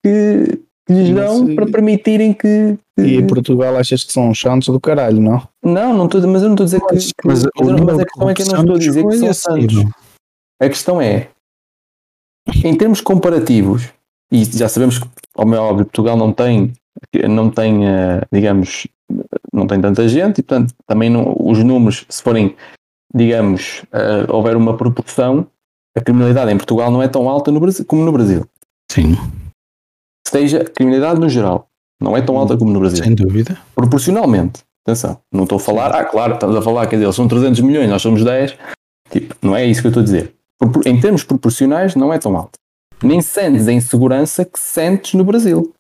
[0.04, 2.78] que, que lhes Mas, dão e- para permitirem que.
[2.98, 5.48] que- E em Portugal achas que são uns santos do caralho, não?
[5.64, 6.86] Não, não estou, mas eu não estou a dizer que.
[6.94, 9.30] Mas, mas mas mas a questão é que eu não estou a dizer que são
[9.30, 9.92] assim, santos.
[10.62, 11.30] A questão é,
[12.64, 13.90] em termos comparativos,
[14.32, 16.74] e já sabemos que, como é óbvio, Portugal não tem,
[17.30, 18.88] não tem, eh, digamos,
[19.54, 22.56] não tem tanta gente e, portanto, também não, os números, se forem,
[23.14, 25.48] digamos, eh, houver uma proporção,
[25.98, 28.46] a criminalidade em Portugal não é tão alta no Brasil, como no Brasil.
[28.90, 29.16] Sim,
[30.32, 31.68] Seja, a criminalidade no geral
[32.02, 33.04] não é tão alta como no Brasil.
[33.04, 33.58] sem dúvida.
[33.76, 34.64] proporcionalmente.
[34.86, 37.60] Atenção, não estou a falar, ah, claro, estamos a falar, quer dizer, eles são 300
[37.60, 38.58] milhões, nós somos 10.
[39.12, 40.34] Tipo, não é isso que eu estou a dizer.
[40.86, 42.60] Em termos proporcionais, não é tão alto.
[43.04, 45.74] Nem sentes a insegurança que sentes no Brasil.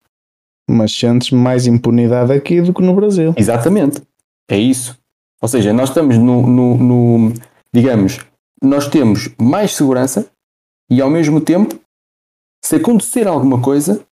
[0.69, 3.34] Mas sentes mais impunidade aqui do que no Brasil.
[3.38, 4.01] Exatamente.
[4.49, 4.97] É isso.
[5.41, 7.34] Ou seja, nós estamos no, no- no-
[7.73, 8.19] digamos,
[8.61, 10.29] nós temos mais segurança
[10.89, 11.79] e ao mesmo tempo,
[12.63, 14.05] se acontecer alguma coisa,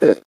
[0.00, 0.20] eh,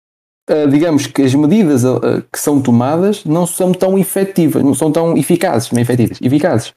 [0.50, 4.92] eh, digamos que as medidas eh, que são tomadas não são tão efetivas, não são
[4.92, 6.74] tão eficazes, não é efetivas, eficazes.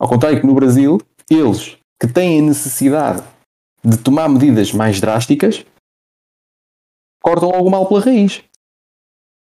[0.00, 3.22] Ao contrário que no Brasil, eles que têm necessidade
[3.84, 5.64] de tomar medidas mais drásticas,
[7.22, 8.42] cortam logo mal pela raiz.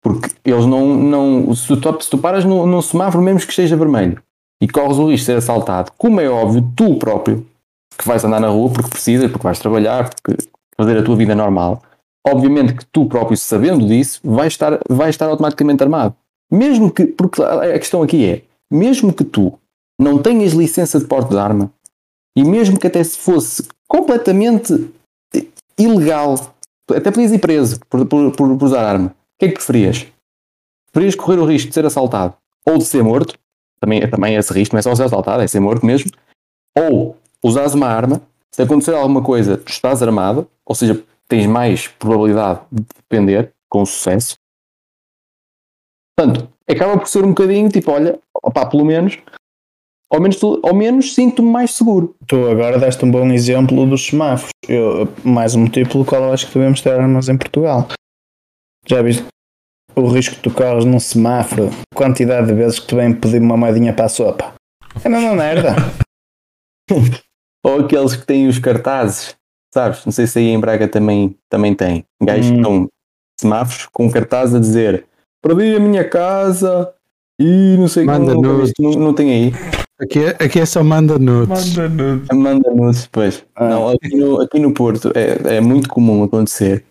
[0.04, 0.96] Porque eles não.
[0.96, 4.22] não se, tu, se tu paras num, num semáforo, mesmo que esteja vermelho,
[4.62, 7.48] e corres o risco de ser assaltado, como é óbvio, tu próprio,
[7.98, 10.36] que vais andar na rua porque precisas, porque vais trabalhar, porque
[10.76, 11.82] fazer a tua vida normal,
[12.26, 16.16] obviamente que tu próprio, sabendo disso, vais estar, vais estar automaticamente armado.
[16.52, 17.06] Mesmo que.
[17.06, 18.42] Porque a questão aqui é:
[18.72, 19.58] mesmo que tu
[20.00, 21.72] não tenhas licença de porte de arma,
[22.36, 24.92] e mesmo que até se fosse completamente
[25.78, 26.36] ilegal,
[26.90, 29.08] até podias ir preso por, por, por, usar arma.
[29.08, 30.08] O que é que preferias?
[30.92, 33.38] Preferias correr o risco de ser assaltado ou de ser morto?
[33.80, 36.12] Também, é- também é esse risco, não é só ser assaltado, é ser morto mesmo.
[36.78, 38.22] Ou usares uma arma,
[38.52, 43.86] se acontecer alguma coisa, tu estás armado, ou seja, tens mais probabilidade de defender com
[43.86, 44.36] sucesso.
[46.16, 49.18] Portanto, acaba por ser um bocadinho tipo, olha, opá, pelo menos,
[50.14, 52.16] ao menos, ao menos sinto-me mais seguro.
[52.28, 54.52] Tu agora deste um bom exemplo dos semáforos.
[54.68, 57.88] Eu, mais um motivo pelo qual eu acho que devemos ter armas em Portugal.
[58.86, 59.26] Já viste
[59.96, 63.42] o risco que tu corres num semáforo, a quantidade de vezes que tu vem pedir
[63.42, 64.54] uma moedinha para a sopa.
[65.04, 65.76] É mesma merda.
[67.66, 69.36] Ou aqueles que têm os cartazes,
[69.74, 70.06] sabes?
[70.06, 72.04] Não sei se aí em Braga também, também tem.
[72.22, 72.58] Gajos que Hum.
[72.58, 72.88] estão
[73.40, 75.06] semáforos com um cartaz a dizer
[75.44, 76.94] perdi a minha casa
[77.40, 78.64] e não sei Manda como.
[78.80, 79.52] Não, não tem aí.
[80.02, 81.76] Aqui é, aqui é só manda nudes.
[82.34, 83.46] Manda nudes depois.
[83.56, 83.70] Ah.
[83.70, 86.84] Não, aqui no, aqui no Porto é, é muito comum acontecer.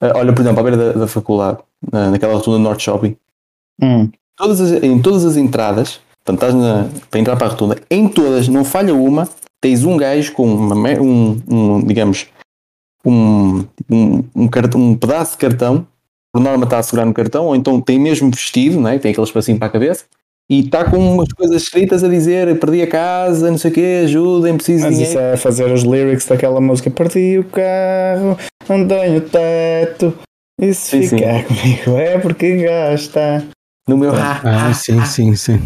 [0.00, 1.58] Ah, olha, por exemplo, à beira da, da faculdade,
[1.92, 3.16] na, naquela rotunda Norte Shopping,
[3.82, 4.10] Hum.
[4.36, 8.08] todas as- em todas as entradas, portanto, estás na- para entrar para a rotunda, em
[8.08, 9.28] todas, não falha uma,
[9.60, 12.26] tens um gajo com uma um, um, digamos,
[13.04, 15.86] um, um, um, cart- um pedaço de cartão,
[16.32, 18.98] por norma está a segurar no cartão, ou então tem mesmo vestido, né?
[18.98, 20.04] tem aquele espacinho para a cabeça,
[20.50, 24.00] e está com umas coisas escritas a dizer perdi a casa, não sei o quê,
[24.04, 25.10] ajudem, preciso de Mas dinheiro.
[25.12, 26.90] isso é fazer os lyrics daquela música.
[26.90, 28.36] Perdi o carro,
[28.68, 30.12] não tenho teto.
[30.60, 33.46] Isso Sim, ficar comigo é porque gosta.
[33.88, 35.60] No meu Ah, sim, sim, sim.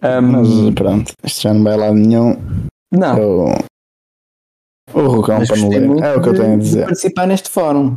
[0.00, 2.36] Ahm, Mas pronto, isto já não vai lá nenhum.
[2.92, 3.64] não, Eu...
[4.94, 6.02] O Rocão mas para não gostei ler.
[6.04, 6.84] É o que eu tenho a dizer.
[6.84, 7.96] participar neste fórum.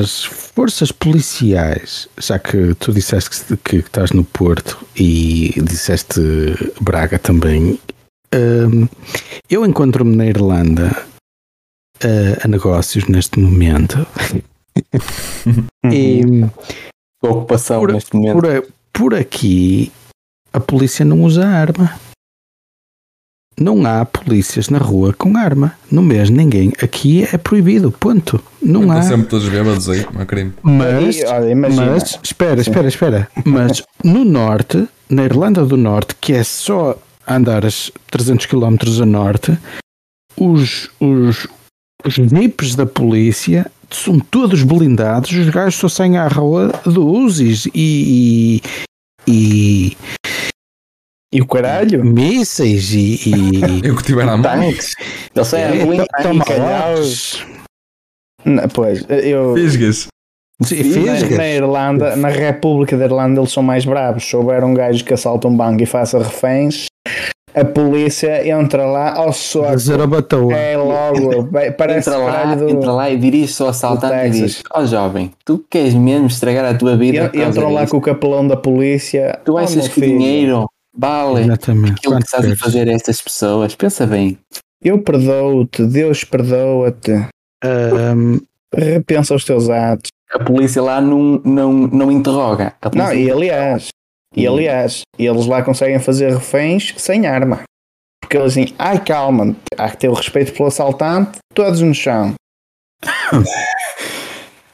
[0.00, 6.20] As forças policiais, já que tu disseste que, estás no Porto e disseste
[6.80, 7.78] Braga também,
[8.34, 8.88] hum,
[9.50, 10.90] eu encontro-me na Irlanda
[12.42, 14.06] a, negócios neste momento
[15.46, 15.66] Uhum.
[15.92, 16.20] e
[17.22, 18.32] A ocupação Por- neste momento.
[18.40, 19.92] por, por aqui
[20.52, 22.00] a polícia não usa arma.
[23.60, 25.76] Não há polícias na rua com arma.
[25.90, 26.72] No mês ninguém.
[26.82, 27.92] Aqui é proibido.
[27.92, 28.42] Ponto.
[28.64, 28.98] Não há.
[29.00, 30.52] Estão sempre todos bêbados aí, não é crime.
[30.62, 33.28] Mas, E, olha, mas espera, espera, espera.
[33.44, 36.96] Mas no norte, na Irlanda do Norte, que é só
[37.28, 39.58] andar as 300 km a norte,
[40.36, 41.46] os, os,
[42.04, 45.30] os jeeps da polícia são todos blindados.
[45.30, 48.60] Os gajos só saem à rua de Uzis e,
[49.28, 49.96] e,
[51.32, 52.00] E o caralho?
[52.00, 54.42] e mísseis e, e Eu que tiver à mão.
[54.42, 54.94] Tanques.
[55.34, 56.94] Eles saem É, a
[58.72, 59.54] pois, eu.
[59.54, 60.06] Fisgas.
[60.60, 61.30] Na, fisgas.
[61.30, 64.24] na Irlanda, na República da Irlanda, eles são mais bravos.
[64.24, 66.86] Se houver um gajo que assalta um banco e faça reféns,
[67.54, 69.66] a polícia entra lá ao soco.
[70.52, 74.80] É logo, parece Entra lá, do- entra lá e dirige-se ao assaltante e diz: Ó
[74.80, 77.30] oh, jovem, tu queres mesmo estragar a tua vida?
[77.34, 79.38] E- Entram lá com o capelão da polícia.
[79.44, 80.66] Tu achas que filho, dinheiro
[80.96, 81.92] vale Exatamente.
[81.92, 83.74] aquilo que Quanto estás a fazer a estas pessoas?
[83.74, 84.38] Pensa bem.
[84.82, 87.26] Eu perdoo-te, Deus perdoa-te.
[87.64, 88.38] Ahm,
[88.76, 90.10] Repensa os teus atos.
[90.32, 92.74] A polícia lá não, não, não interroga.
[92.82, 93.88] A Não, e aliás,
[94.34, 97.62] e aliás, eles lá conseguem fazer reféns sem arma.
[98.20, 102.34] Porque eles dizem, ai calma, há que ter o respeito pelo assaltante, todos no chão.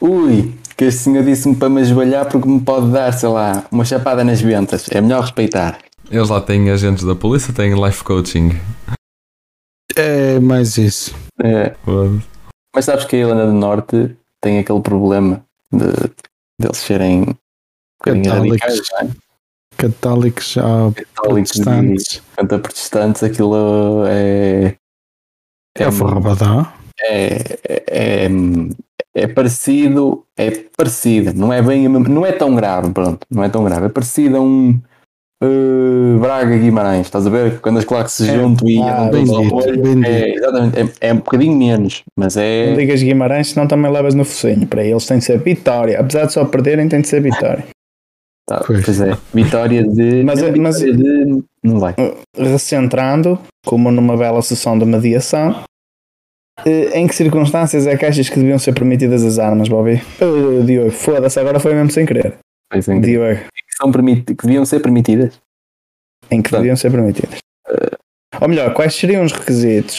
[0.01, 3.85] Ui, que este senhor disse-me para me ajoelhar porque me pode dar, sei lá, uma
[3.85, 4.87] chapada nas ventas.
[4.89, 5.77] É melhor respeitar.
[6.09, 8.51] Eles lá têm agentes da polícia, têm life coaching.
[9.95, 11.13] é mais isso.
[11.43, 12.30] É, Foda-se.
[12.73, 17.35] Mas sabes que a Irlanda do Norte tem aquele problema de, de eles serem um
[18.03, 18.91] Católicos.
[18.91, 19.09] não é?
[19.77, 22.21] Católicos a Católicos protestantes.
[22.35, 24.75] quanto a protestantes, aquilo é.
[25.75, 26.67] É o forrabadão.
[27.01, 28.29] é, é,
[29.13, 33.63] é parecido, é parecido, não é bem, não é tão grave, pronto, não é tão
[33.63, 34.79] grave, é parecido a um
[35.41, 37.59] eh, Braga Guimarães, estás a ver?
[37.61, 41.13] Quando as claques se É, juntam e ah, bem dito, bem é, exatamente, é, é
[41.13, 44.67] um bocadinho menos, mas Não é, digas Guimarães, senão também levas no focinho.
[44.67, 45.99] Para eles tem de ser vitória.
[45.99, 47.65] Apesar de só perderem, tem de ser vitória.
[48.47, 48.83] tá, Pois.
[48.85, 51.95] pois é, vitória de, Mas não, é- mas- vitória de, não vai,
[52.37, 55.63] Recentrando, como numa bela sessão de mediação,
[56.65, 60.01] eh, em que circunstâncias é que achas que deviam ser permitidas as armas, Bobby?
[60.19, 62.35] Eh, Diogo, foda-se, agora foi mesmo sem querer.
[62.71, 63.39] Pois é, que, Diogo,
[63.81, 65.41] são permiti- que deviam ser permitidas,
[66.29, 67.39] em que deviam ser permitidas.
[68.39, 69.97] Ou melhor, quais seriam os requisitos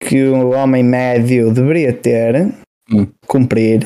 [0.00, 2.54] que o homem médio deveria ter,
[2.90, 3.06] Hum.
[3.26, 3.80] cumprir,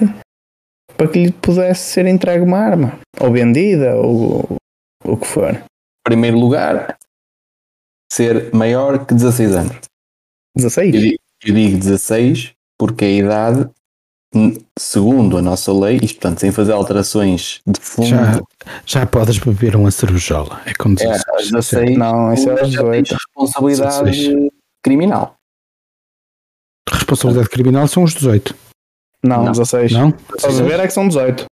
[0.97, 2.99] para que lhe pudesse ser entregue uma arma?
[3.21, 4.57] Ou vendida, ou
[5.05, 5.55] o que for.
[5.55, 5.65] em
[6.05, 6.97] primeiro lugar,
[8.13, 9.77] ser maior que 16 anos.
[10.57, 10.95] 16?
[10.95, 13.71] Eu digo, eu digo 16 porque a idade,
[14.83, 18.41] segundo a nossa lei, isto portanto, sem fazer alterações de fundo, Já,
[18.85, 20.61] já podes beber uma cerejola.
[20.67, 21.25] É com é, 16.
[21.29, 23.15] aos 16 Não, isso é já tens 18.
[23.15, 24.51] responsabilidade 16.
[24.83, 25.37] criminal.
[26.91, 28.55] Responsabilidade criminal são os 18.
[29.25, 29.53] Não, Não.
[29.53, 29.93] 16.
[29.93, 30.11] Não?
[30.11, 31.45] Para beber é que são 18.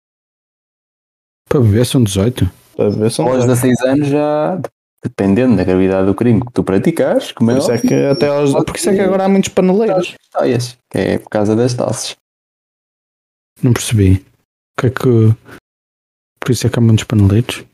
[1.49, 2.51] Para beber são 18.
[2.76, 3.76] Para beber são Aos 18.
[3.76, 4.59] 16 anos já,
[5.05, 8.53] dependendo da gravidade do crime que tu praticares, como é isso é que até aos...
[8.53, 10.14] Por isso é que agora há muitos paneleiros.
[10.91, 12.16] que é por causa das tosses.
[13.62, 14.24] Não percebi.
[14.76, 15.36] O que é que.
[16.40, 17.64] Por isso é que há muitos paneleiros.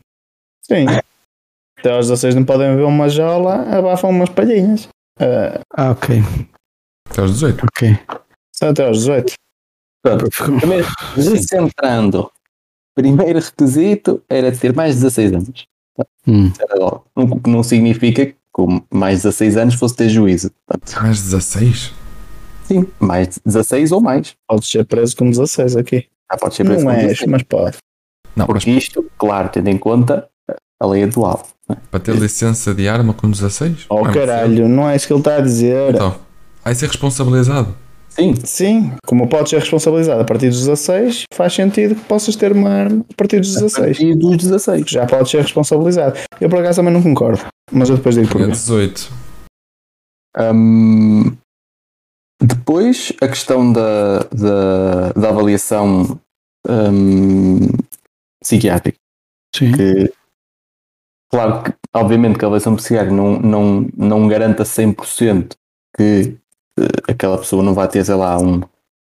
[0.62, 0.86] Sim.
[1.78, 4.88] Até aos 16 não podem beber uma jola, abafam umas palhinhas.
[5.20, 6.16] Ah, Ah, ok.
[7.10, 7.64] Até aos 18.
[7.66, 7.98] Ok.
[8.56, 9.34] só até aos 18.
[10.02, 10.28] Pronto,
[10.60, 10.80] também
[11.14, 12.30] recentrando.
[12.96, 15.66] Primeiro requisito era ter mais de 16 anos.
[16.26, 16.50] Hum.
[17.16, 20.50] Não, não significa que com mais de 16 anos fosse ter juízo.
[20.66, 21.92] Portanto, Mais 16?
[22.64, 24.34] Sim, mais de 16 ou mais.
[24.48, 26.06] Podes ser preso com 16 aqui.
[26.30, 27.30] Já pode ser preso Não com 16.
[27.30, 27.76] mas pode.
[28.36, 30.28] Não, mas Porque isto, claro, tendo em conta
[30.80, 31.46] a lei atual.
[31.90, 33.86] para ter licença de arma com 16?
[33.88, 35.94] Oh Não é caralho, não é isso que ele está a dizer.
[35.94, 36.16] Então,
[36.64, 37.74] vai ser responsabilizado.
[38.08, 42.52] Sim, Sim, como podes ser responsabilizado a partir dos 16, faz sentido que possas ter
[42.52, 43.98] uma arma a partir dos a 16.
[43.98, 44.84] partir dos 16.
[44.88, 46.16] Já podes ser responsabilizado.
[46.40, 47.40] Eu por acaso também não concordo,
[47.72, 48.52] mas eu depois digo Tinha porquê.
[48.52, 49.10] 18.
[50.38, 51.32] Hum,
[52.42, 56.18] depois, a questão da, da, da avaliação
[56.68, 57.68] hum,
[58.42, 58.98] psiquiátrica.
[59.54, 59.70] Sim.
[59.70, 60.12] que
[61.30, 65.52] claro que obviamente que a avaliação psiquiátrica não, não, não garanta 100%
[65.96, 66.36] que
[66.78, 68.62] eh, aquela pessoa não vai ter, sei lá, um,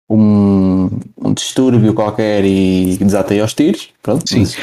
[0.09, 4.39] um, um distúrbio qualquer e desateia aos tiros, pronto, Sim.
[4.39, 4.55] Mas,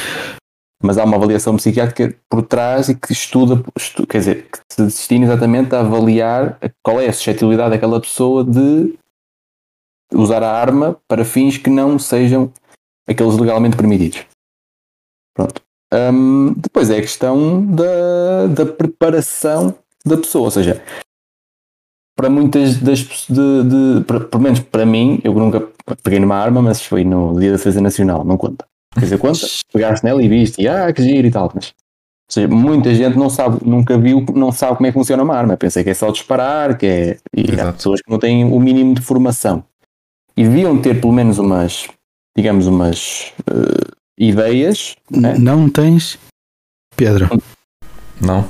[0.82, 4.82] mas há uma avaliação psiquiátrica por trás e que estuda, estu- quer dizer, que se
[4.82, 8.96] destina exatamente a avaliar qual é a suscetibilidade daquela pessoa de
[10.12, 12.52] usar a arma para fins que não sejam
[13.08, 14.24] aqueles legalmente permitidos.
[15.34, 15.62] Pronto.
[15.92, 19.74] Hum, depois é a questão da, da preparação
[20.04, 20.82] da pessoa, ou seja,
[22.16, 22.98] para muitas das
[23.28, 25.60] de, de para- pelo menos para mim, eu nunca
[26.02, 28.66] peguei numa arma, mas foi no dia da defesa nacional, não conta.
[28.98, 31.74] Quer dizer, conta, pegaste nela e viste, e ah, que giro e tal, mas
[32.28, 35.36] ou seja, muita gente não sabe, nunca viu, não sabe como é que funciona uma
[35.36, 35.56] arma.
[35.56, 37.18] Pensei que é só disparar, que é.
[37.32, 37.76] E há Exato.
[37.76, 39.62] pessoas que não têm o mínimo de formação.
[40.36, 41.86] E deviam ter pelo menos umas,
[42.36, 44.96] digamos, umas eh, ideias.
[45.08, 45.36] né?
[45.38, 46.18] Não tens,
[46.96, 47.28] Pedro?
[48.20, 48.44] Não?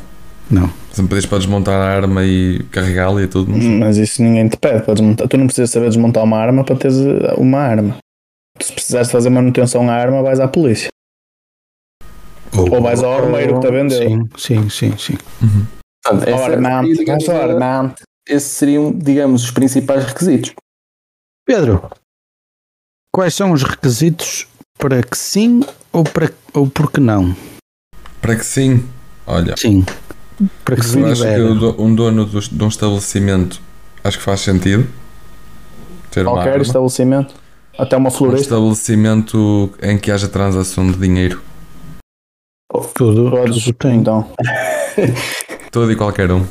[0.50, 0.70] Não.
[0.90, 4.48] Se me pedires para desmontar a arma e carregá-la e tudo, mas Mas isso ninguém
[4.48, 5.28] te pede para desmontar.
[5.28, 7.98] Tu não precisas saber desmontar uma arma para teres uh, uma arma.
[8.60, 10.88] Se precisares de fazer manutenção à arma, vais à polícia.
[12.56, 13.98] Ou vais ao armeiro que te vendeu.
[13.98, 15.18] Sim, sim, sim, sim.
[16.02, 16.96] Portanto, essa- armante.
[16.96, 17.24] digamos,
[18.28, 20.52] esses seriam, digamos, os principais requisitos.
[21.46, 21.90] Pedro,
[23.14, 24.46] quais são os requisitos
[24.78, 27.36] para que sim ou, para, ou porque não?
[28.20, 28.84] para que sim,
[29.26, 29.84] olha, Sim.
[30.64, 31.40] Para que se eu acho que
[31.80, 33.60] um dono do- de um estabelecimento
[34.04, 34.86] acho que faz sentido
[36.10, 36.62] ter uma Qualquer arma.
[36.62, 37.34] estabelecimento.
[37.78, 38.42] Até uma Um floresta.
[38.54, 41.42] estabelecimento em que haja transação de dinheiro.
[42.94, 43.66] Tudo, Todos.
[43.84, 44.30] Então.
[45.70, 46.44] Todo e qualquer um.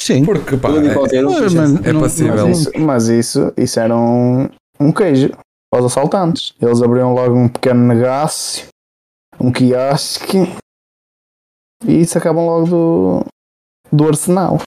[0.00, 0.24] Sim.
[0.24, 1.30] Porque pá, Todo e é- qualquer um.
[1.32, 1.54] Mas
[1.86, 2.46] é não- passível.
[2.48, 5.30] Mas isso, mas isso, isso era um, um queijo
[5.72, 6.54] aos assaltantes.
[6.60, 8.66] Eles abriam logo um pequeno negócio,
[9.38, 10.38] um quiosque,
[11.86, 13.24] e isso acabam logo do,
[13.92, 14.58] do arsenal.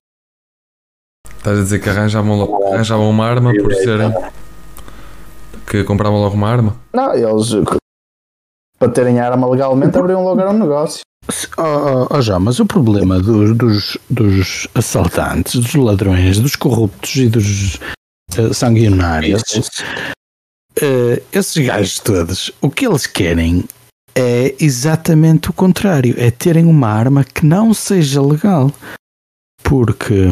[1.38, 4.12] estás a dizer que arranjavam, arranjavam uma arma por serem.
[5.68, 6.76] Que compravam logo uma arma?
[6.94, 7.54] Não, eles
[8.84, 11.02] para terem arma legalmente abriam logo era um negócio.
[11.58, 17.16] Oh, oh, oh, João, mas o problema dos, dos, dos assaltantes, dos ladrões, dos corruptos
[17.16, 17.80] e dos
[18.36, 19.42] eh, sanguinários,
[20.82, 23.64] eh, esses gajos todos, o que eles querem
[24.16, 28.72] é exatamente o contrário: é terem uma arma que não seja legal.
[29.64, 30.28] Porque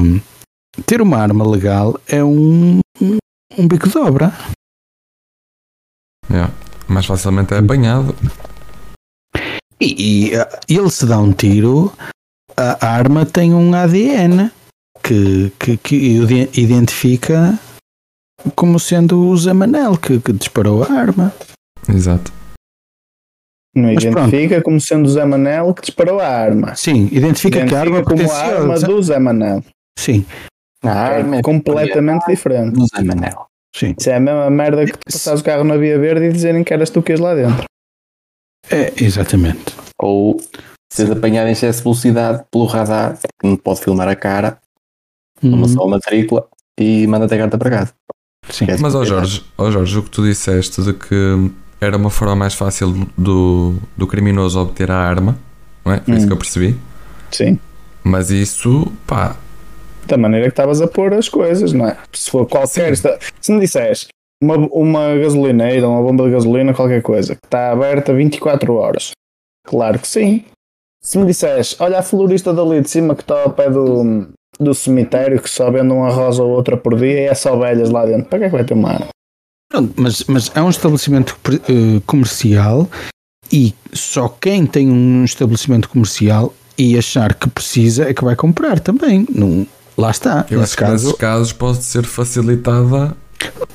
[0.85, 3.17] ter uma arma legal é um, um,
[3.57, 4.33] um bico de obra.
[6.31, 6.51] Yeah.
[6.87, 8.15] Mais facilmente é apanhado.
[9.79, 11.91] E, e, ah, ele se dá um tiro,
[12.55, 14.51] a arma tem um ADN
[15.03, 17.57] que, que, que ide- identifica
[18.55, 21.33] como sendo o Zé Manel que, que disparou a arma.
[21.89, 22.31] Exato.
[23.75, 26.75] Não Mas identifica como sendo o Zé Manel que disparou a arma.
[26.75, 29.63] Sim, identifica, que a arma como a arma do Zé Manel.
[29.97, 30.25] Sim,
[30.83, 32.73] A arma É é completamente diferente.
[32.73, 33.45] do Zé Manel.
[33.75, 33.95] Sim.
[33.99, 36.63] Isso é a mesma merda que tu passares o carro na via verde e dizerem
[36.63, 37.63] que eras tu que ias lá dentro.
[38.69, 39.75] É, exatamente.
[40.01, 40.39] Ou
[40.91, 44.57] seres apanhado em excesso de velocidade pelo radar, que não pode filmar a cara,
[45.41, 46.47] toma Hum, só matrícula
[46.79, 47.93] e manda-te a carta para casa.
[48.49, 48.65] sim.
[48.67, 52.09] É Mas, ó assim, Jorge, ó Jorge, o que tu disseste de que era uma
[52.09, 55.37] forma mais fácil do, do criminoso obter a arma,
[55.83, 55.99] não é?
[56.01, 56.27] Foi isso Hum.
[56.27, 56.77] que eu percebi.
[57.31, 57.59] Sim.
[58.03, 59.35] Mas isso, pá,
[60.07, 61.97] Da maneira que estavas a pôr as coisas, não é?
[62.11, 62.95] Se for qualquer.
[62.95, 64.07] Se me disseres
[64.41, 69.11] uma, uma gasolineira, uma bomba de gasolina, qualquer coisa, que está aberta 24 horas.
[69.65, 70.43] Claro que sim.
[71.03, 74.27] Se me disseres, olha a florista dali de cima que está ao pé do,
[74.59, 77.89] do cemitério, que só vende uma rosa ou outra por dia e é só velhas
[77.89, 79.07] lá dentro, para que é que vai ter uma?
[79.69, 82.87] Pronto, mas, mas é um estabelecimento eh, comercial
[83.51, 88.79] e só quem tem um estabelecimento comercial e achar que precisa é que vai comprar
[88.79, 89.25] também.
[89.33, 89.65] Não,
[89.97, 90.45] lá está.
[90.49, 93.15] eu Nesse acho que nesses casos pode ser facilitada.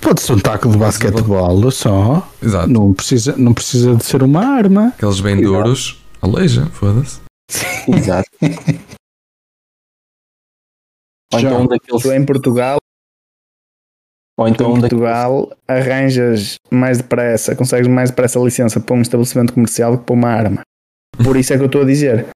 [0.00, 2.28] Pode ser um taco de basquetebol só.
[2.42, 2.68] Exato.
[2.68, 4.88] Não precisa, não precisa de ser uma arma.
[4.96, 7.20] Aqueles bem duros, aleija, foda-se.
[7.88, 8.30] Exato.
[11.32, 12.02] ou então um daqueles.
[12.02, 12.78] Tu em Portugal,
[14.38, 15.02] Ou então um em daqueles.
[15.02, 20.04] Portugal arranjas mais depressa, consegues mais depressa a licença para um estabelecimento comercial do que
[20.04, 20.62] para uma arma.
[21.24, 22.28] Por isso é que eu estou a dizer.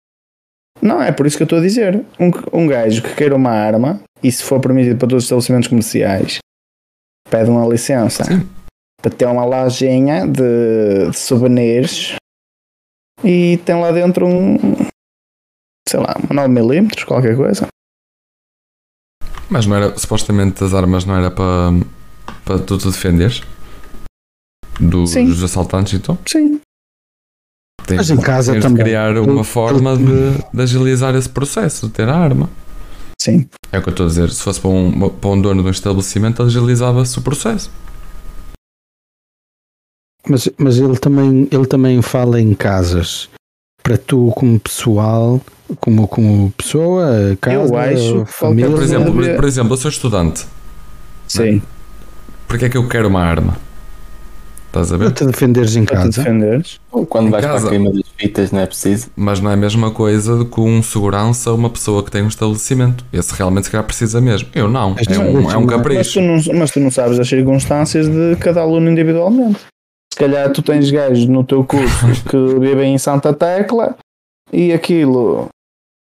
[0.82, 2.04] Não, é por isso que eu estou a dizer.
[2.18, 5.68] Um, um gajo que queira uma arma, e se for permitido para todos os estabelecimentos
[5.68, 6.38] comerciais,
[7.28, 8.48] pede uma licença Sim.
[9.00, 12.16] para ter uma lojinha de, de souvenirs
[13.22, 14.56] e tem lá dentro um,
[15.88, 17.66] sei lá, uma 9mm, qualquer coisa.
[19.48, 21.72] Mas não era, supostamente as armas não era para,
[22.44, 23.42] para tu te defenderes
[25.06, 25.26] Sim.
[25.26, 26.18] dos assaltantes, então?
[26.26, 26.60] Sim.
[27.90, 28.84] Tens, Mas em casa de também.
[28.84, 32.48] criar uma forma de, de agilizar esse processo, de ter a arma.
[33.20, 33.48] Sim.
[33.72, 34.30] É o que eu estou a dizer.
[34.30, 37.70] Se fosse para um, para um dono de um estabelecimento, agilizava-se o processo.
[40.28, 43.28] Mas, mas ele, também, ele também fala em casas.
[43.82, 45.40] Para tu, como pessoal,
[45.80, 48.70] como, como pessoa, casa, Eu acho que família.
[48.70, 50.46] Por exemplo, por exemplo, eu sou estudante.
[51.26, 51.60] Sim.
[52.46, 53.56] Porquê é que eu quero uma arma?
[54.70, 55.14] Estás a Para ver?
[55.14, 56.22] te defenderes em Para te casa.
[56.22, 56.80] defenderes.
[56.92, 57.66] Ou quando Em vais casa.
[57.66, 59.10] para a queima das fitas, não é preciso.
[59.16, 62.28] Mas não é a mesma coisa com um segurança ou uma pessoa que tem um
[62.28, 63.04] estabelecimento.
[63.12, 64.48] Esse realmente se calhar precisa mesmo.
[64.54, 64.94] Eu não.
[65.08, 66.20] É um, é um Mas capricho.
[66.20, 69.58] tu, não, mas tu não sabes as circunstâncias de cada aluno individualmente.
[70.12, 73.96] Se calhar tu tens gajos no teu curso que vivem em Santa Tecla
[74.52, 75.48] e aquilo,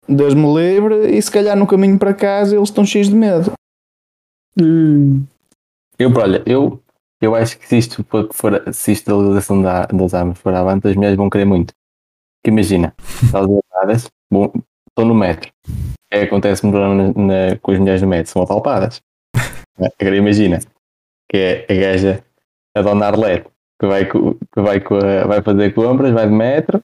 [0.10, 3.54] Deus me livre, e se calhar no caminho para casa eles estão cheios de medo.
[6.00, 6.80] Eu, olha, eu,
[7.22, 10.88] eu acho que se isto, for, se isto da legalização da, das armas for avante,
[10.88, 11.74] as mulheres vão querer muito.
[12.44, 12.94] Que imagina,
[13.34, 14.52] elas bom,
[14.90, 15.52] estão no metro.
[16.12, 19.02] É, acontece um problema na, na- com as mulheres no metro, são apalpadas.
[20.00, 20.60] Agora imagina,
[21.30, 22.24] que é a gaja,
[22.76, 23.50] a dona Arlete,
[23.80, 24.18] que vai, que
[24.56, 24.80] vai,
[25.28, 26.82] vai fazer compras, vai de metro,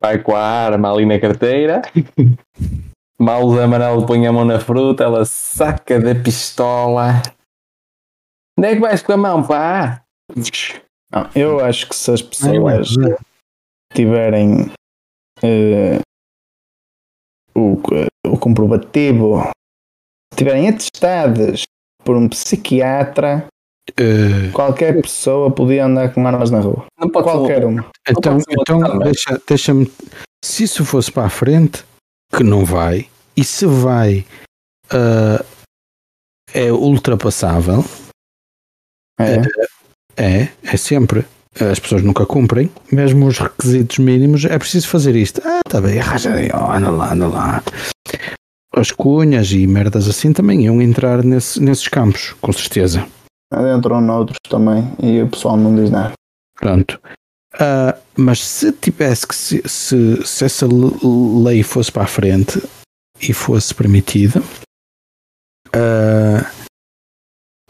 [0.00, 1.82] vai com a arma ali na carteira,
[3.18, 7.22] mal o Manel põe a mão na fruta, ela saca da pistola.
[8.62, 10.04] Onde é que vais com a mão, pá?
[11.12, 12.90] Não, eu acho que se as pessoas
[13.92, 14.70] tiverem
[15.42, 15.98] eh,
[17.56, 17.76] o,
[18.24, 19.50] o comprovativo,
[20.36, 21.64] tiverem atestadas
[22.04, 23.48] por um psiquiatra,
[23.98, 26.86] eh, qualquer pessoa podia andar com armas na rua.
[27.00, 27.78] Não pode Qualquer um.
[28.08, 29.90] Então, então deixa- deixa-me.
[30.44, 31.84] se isso fosse para a frente,
[32.32, 34.24] que não vai, e se vai,
[34.88, 35.44] ah,
[36.54, 37.84] é ultrapassável,
[39.18, 39.36] É.
[40.16, 41.24] é, é sempre.
[41.60, 45.42] As pessoas nunca cumprem, mesmo os requisitos mínimos, é preciso fazer isto.
[45.44, 47.62] Ah, tá bem, arranja anda lá, anda lá.
[48.74, 53.06] As cunhas e merdas assim também iam entrar nesse- nesses campos, com certeza.
[53.76, 56.14] Entram noutros também e o pessoal não diz nada.
[56.56, 56.98] Pronto.
[57.60, 62.62] Ah, mas se tivesse que se, se, se essa lei fosse para a frente
[63.20, 64.42] e fosse permitida,
[65.74, 66.50] ah,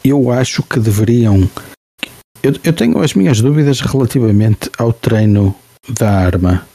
[0.04, 1.48] eu acho que deveriam.
[2.42, 5.54] Eu, eu tenho as minhas dúvidas relativamente ao treino
[5.88, 6.66] da arma.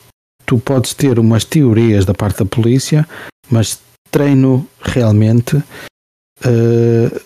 [0.45, 3.07] Tu podes ter umas teorias da parte da polícia,
[3.49, 5.61] mas treino realmente.
[6.43, 7.21] ah,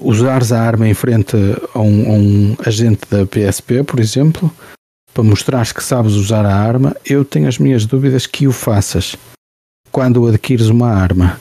[0.00, 1.36] usares a arma em frente
[1.74, 4.50] a um, a um agente da PSP, por exemplo,
[5.12, 9.16] para mostrares que sabes usar a arma, eu tenho as minhas dúvidas que o faças
[9.90, 11.38] quando adquires uma arma.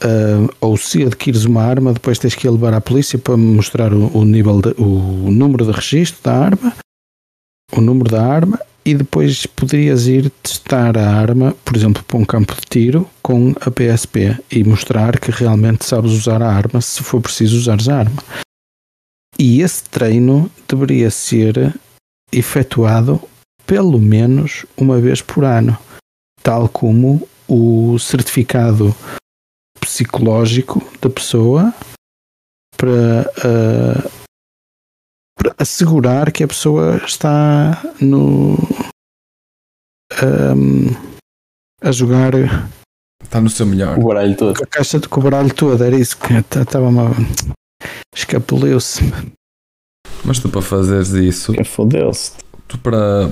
[0.00, 4.16] Ah, ou se adquires uma arma, depois tens que levar à polícia para mostrar o,
[4.16, 6.74] o nível de- o número de registro da arma,
[7.72, 12.24] o número da arma, e depois poderias ir testar a arma, por exemplo, para um
[12.24, 17.00] campo de tiro com a PSP e mostrar que realmente sabes usar a arma se
[17.02, 18.22] for preciso usares a arma.
[19.38, 21.72] E esse treino deveria ser
[22.32, 23.20] efetuado
[23.64, 25.78] pelo menos uma vez por ano,
[26.42, 28.94] tal como o certificado
[29.92, 31.74] psicológico da pessoa
[32.78, 34.10] para, ah,
[35.36, 38.56] para assegurar que a pessoa está no
[40.22, 40.88] ahm,
[41.82, 42.32] a jogar
[43.22, 43.98] Está no seu melhor.
[43.98, 44.56] O baralho todo.
[44.56, 47.10] com a caixa de cobralho toda, era isso que estava uma
[48.14, 49.00] escapuleu-se.
[50.24, 52.32] Mas tu para fazeres isso, Fodeu-se.
[52.66, 53.30] tu para,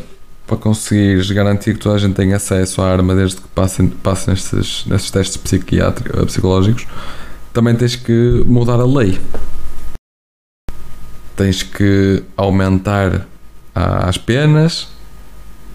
[0.50, 4.34] para conseguires garantir que toda a gente tem acesso à arma desde que passem, passem
[4.34, 6.88] nesses, nesses testes psiquiátricos, psicológicos,
[7.52, 9.20] também tens que mudar a lei.
[11.36, 13.28] Tens que aumentar
[13.72, 14.88] as penas,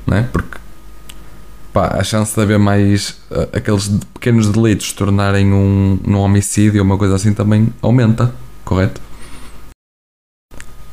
[0.06, 0.24] não é?
[0.24, 0.58] Porque
[1.72, 6.86] pá, a chance de haver mais ah, aqueles pequenos delitos tornarem um, num homicídio ou
[6.86, 9.00] uma coisa assim também aumenta, correto?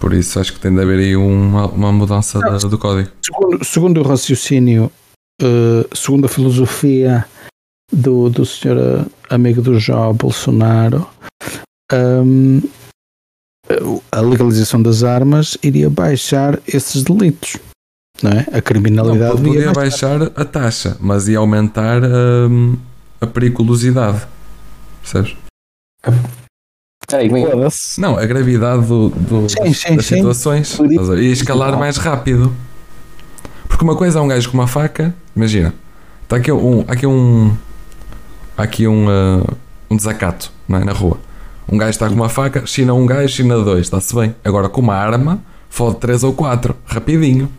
[0.02, 3.08] Por isso acho que tem de haver aí uma, uma mudança da- do código.
[3.24, 4.90] Segundo, segundo o raciocínio,
[5.40, 7.24] eh, segundo a filosofia
[7.92, 11.06] do, do senhor eh, amigo do Jó Bolsonaro,
[11.92, 12.62] ahm,
[14.10, 17.56] a legalização das armas iria baixar esses delitos,
[18.20, 18.40] não é?
[18.50, 20.18] A Não, criminalidade podia iria baixar.
[20.18, 22.76] baixar a taxa, mas ia aumentar hum,
[23.20, 24.26] a periculosidade.
[25.00, 25.36] Percebes?
[27.16, 28.00] Peraí, é Foda-se.
[28.00, 30.16] Não, a gravidade do, do- Sim, sim, das sim.
[30.16, 30.78] situações.
[30.78, 32.52] Ia escalar mais rápido.
[33.68, 35.74] Porque uma coisa é um gajo com uma faca, imagina,
[36.24, 36.84] está aqui um.
[36.88, 37.56] Aqui um.
[38.56, 39.42] há Aqui um, ah,
[39.90, 40.84] um desacato não é?
[40.84, 41.18] na rua.
[41.70, 44.34] Um gajo está com uma faca, china um gajo, china dois, está-se bem.
[44.44, 47.50] Agora com uma arma, fode três ou quatro, rapidinho.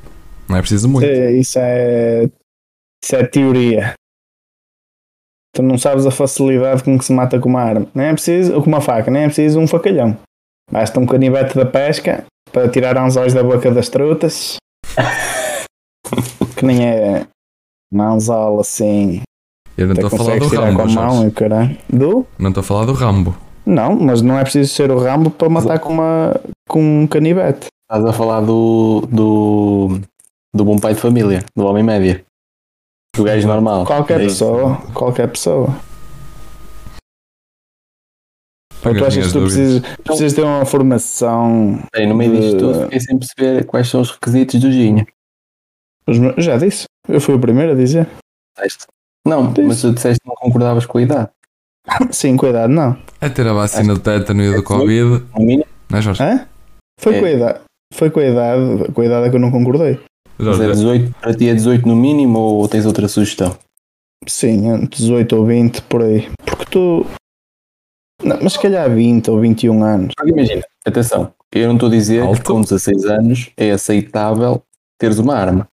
[0.47, 1.05] Não é preciso muito.
[1.07, 2.29] É- Isso é,
[3.03, 3.93] isso é teoria.
[5.55, 7.87] Tu não sabes a facilidade com que se mata com uma arma.
[7.93, 10.17] Nem é preciso, ou com uma faca, nem é preciso um facalhão.
[10.71, 14.57] Basta um canivete da pesca para tirar anzóis da boca das trutas.
[16.57, 17.27] que nem é
[17.91, 19.21] uma anzol assim.
[19.77, 21.95] Eu não Até estou a falar do tirar com Rambo, a mão e.
[21.95, 22.27] Do?
[22.39, 23.35] Não estou a falar do Rambo.
[23.65, 26.35] Não, mas não é preciso ser o Rambo para matar com, uma,
[26.67, 27.67] com um canivete.
[27.89, 29.99] Estás a falar do, do
[30.55, 32.23] do bom pai de família, do homem médio,
[33.15, 33.85] do gajo normal.
[33.85, 35.69] Qualquer É pessoa, qualquer pessoa.
[38.85, 41.79] Ou tu as achas que tu precisas, precisas ter uma formação.
[41.93, 45.05] Bem, no meio disto de- tudo, fiquei sem perceber quais são os requisitos do Ginho.
[46.37, 48.09] Já disse, eu fui o primeiro a dizer.
[49.25, 49.67] Não, Disse.
[49.67, 51.29] mas tu disseste que não concordavas com a idade.
[52.11, 52.97] Sim, cuidado, não.
[53.21, 56.21] É ter a vacina do tétano e É do Covid, No mínimo, não é Jorge?
[56.23, 56.45] Hã?
[56.99, 57.19] Foi É.
[57.19, 57.59] com a idade.
[57.93, 59.97] Foi com a idade, com a idade que eu não concordei.
[60.37, 63.57] Mas é Jorge, 18, para ti é 18 no mínimo ou tens outra sugestão?
[64.27, 66.29] Sim, entre 18 ou 20 por aí.
[66.45, 67.05] Porque tu.
[68.23, 70.13] Não, mas se calhar 20 ou 21 anos.
[70.25, 72.37] Imagina, atenção, eu não estou a dizer Alto.
[72.37, 74.63] que com 16 anos é aceitável
[74.97, 75.67] teres uma arma.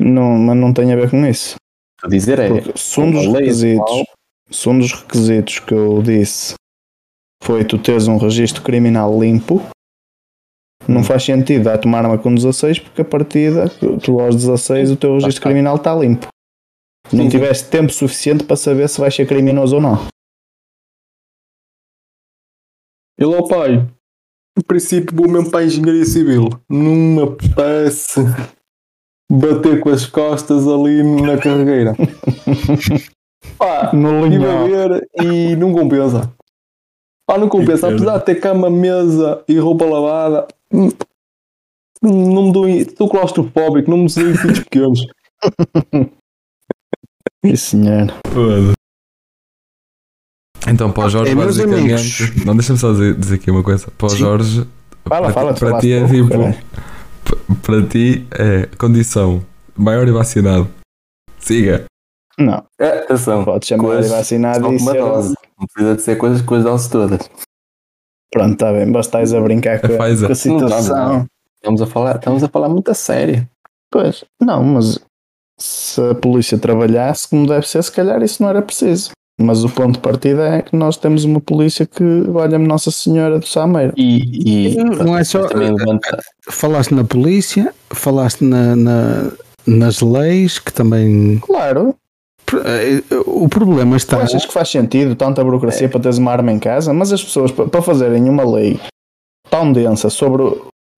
[0.00, 1.56] Não, mas não tem a ver com isso.
[1.96, 4.04] Estou a dizer é, Porque se um dos requisitos.
[4.50, 6.54] Se um dos requisitos que eu disse
[7.42, 9.62] foi tu teres um registro criminal limpo,
[10.88, 13.68] não faz sentido dar-te uma arma com 16, porque a partida,
[14.02, 16.26] tu aos 16, o teu registro criminal está limpo.
[17.08, 17.30] Sim, não sim.
[17.30, 20.06] tiveste tempo suficiente para saber se vais ser criminoso ou não.
[23.18, 23.86] Ele, ó pai,
[24.56, 26.48] no princípio vou mesmo para a engenharia civil.
[26.70, 28.20] Não me apetece
[29.30, 31.94] bater com as costas ali na carregueira.
[33.58, 34.68] Pá, No estive a linhão.
[34.68, 36.32] ver e não compensa.
[37.28, 37.88] Pá, não compensa.
[37.88, 40.88] Apesar de ter cama, mesa e roupa lavada, hum,
[42.02, 42.66] não me dou.
[42.66, 45.00] Estou claustrofóbico, não me sei filhos pequenos.
[47.44, 48.06] Sim, senhor.
[50.66, 51.92] Então, para o Jorge, É, meus basicamente.
[51.92, 52.44] amigos.
[52.44, 53.90] Não, deixa-me só dizer, dizer aqui uma coisa.
[53.96, 54.16] Para o Sim.
[54.16, 54.66] Jorge,
[55.06, 56.28] Fala, para, fala, para ti é tipo.
[56.28, 56.58] caralho.
[57.62, 59.44] Para ti é condição
[59.76, 60.68] maior e vacinado.
[61.38, 61.84] Siga.
[62.38, 63.44] Não, É, atenção.
[63.44, 64.94] pode chamar de vacinado e ser.
[64.94, 65.34] dose.
[65.58, 67.30] Não precisa de ser coisas com as doses todas.
[68.30, 70.02] Pronto, está bem, bastais a brincar com a, com
[70.32, 70.96] a situação.
[70.96, 71.26] Não, não.
[71.56, 73.48] Estamos a falar, estamos a falar muito a sério.
[73.90, 74.98] Pois, não, mas
[75.58, 79.10] se a polícia trabalhasse como deve ser, se calhar isso não era preciso.
[79.40, 82.02] Mas o ponto de partida é que nós temos uma polícia que
[82.34, 83.92] olha-me Nossa Senhora do Sameiro.
[83.96, 86.18] E, e Não é só- levanta,
[86.50, 89.30] Falaste na polícia, falaste na, na-
[89.66, 91.38] nas leis, que também.
[91.38, 91.94] Claro,
[93.26, 94.18] O problema tu está.
[94.22, 96.92] achas que faz sentido tanta burocracia para teres uma arma em casa?
[96.92, 98.80] Mas as pessoas, pa- para fazerem uma lei
[99.50, 100.42] tão densa sobre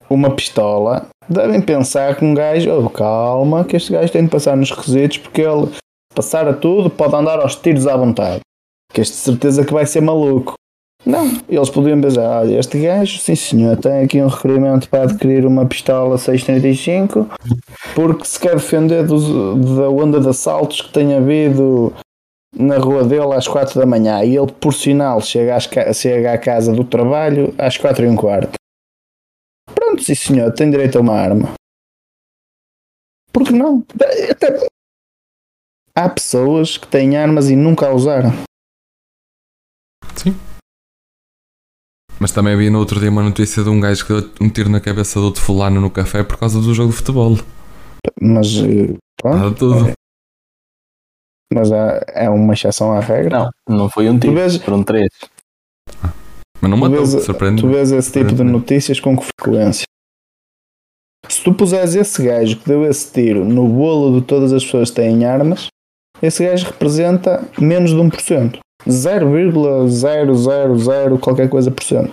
[0.09, 4.57] uma pistola, devem pensar que um gajo, oh, calma, que este gajo tem de passar
[4.57, 5.68] nos requisitos porque ele
[6.14, 8.40] passar a tudo pode andar aos tiros à vontade.
[8.92, 10.55] Que este de certeza que vai ser maluco.
[11.05, 15.46] Não, eles podiam pensar, olha, este gajo, sim senhor, tem aqui um requerimento para adquirir
[15.46, 17.26] uma pistola 635
[17.94, 21.92] porque se quer defender da onda de assaltos que tem havido
[22.55, 26.38] na rua dele às 4 da manhã e ele, por sinal, chega, às chega à
[26.38, 28.53] casa do trabalho às 4 e um quarto.
[29.74, 31.53] Pronto, sim senhor, tem direito a uma arma.
[33.32, 33.84] Por que não?
[34.30, 34.66] Até-
[35.96, 38.30] Há pessoas que têm armas e nunca a usaram.
[42.20, 44.68] Mas também havia no outro dia uma notícia de um gajo que deu um tiro
[44.68, 47.36] na cabeça do outro fulano no café por causa do jogo de futebol.
[48.20, 49.92] Mas eh, pronto, Nada tudo.
[51.52, 53.50] mas há- é uma exceção à regra.
[53.68, 55.08] não, não foi um tiro, vês, foram três.
[56.60, 57.62] Mas não tu matou, vês- surpreende.
[57.62, 59.84] tu vês esse tipo de notícias com que frequência?
[61.28, 64.90] Se tu puseres esse gajo que deu esse tiro no bolo de todas as pessoas
[64.90, 65.68] que têm armas,
[66.22, 68.59] esse gajo representa menos de 1%.
[68.89, 72.12] 0,000 qualquer coisa por cento.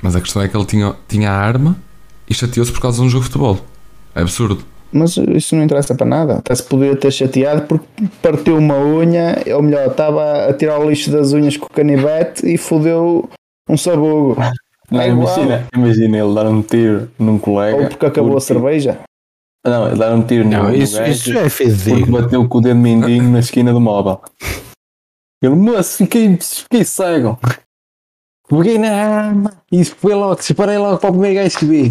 [0.00, 1.76] Mas a questão é que ele tinha, tinha a arma
[2.28, 3.58] e chateou-se por causa de um jogo de futebol.
[4.14, 4.62] É absurdo.
[4.92, 6.34] Mas isso não interessa para nada.
[6.34, 7.86] Até se podia ter chateado porque
[8.20, 12.46] partiu uma unha, ou melhor, estava a tirar o lixo das unhas com o canivete
[12.46, 13.28] e fodeu
[13.68, 14.36] um sabugo.
[14.90, 17.78] Não, É imagina, imagina ele dar um tiro num colega.
[17.84, 18.98] Ou porque acabou a porque- cerveja.
[19.64, 22.20] Não, ele dar um tiro Não, no isso, gajo isso é porque fidedigno.
[22.20, 24.20] bateu com o dedo mindinho na esquina do móvel.
[25.42, 27.38] Ele, moço, fiquei, fiquei cego.
[28.48, 31.88] Peguei na arma e foi logo, disparei logo para o primeiro gajo que vi.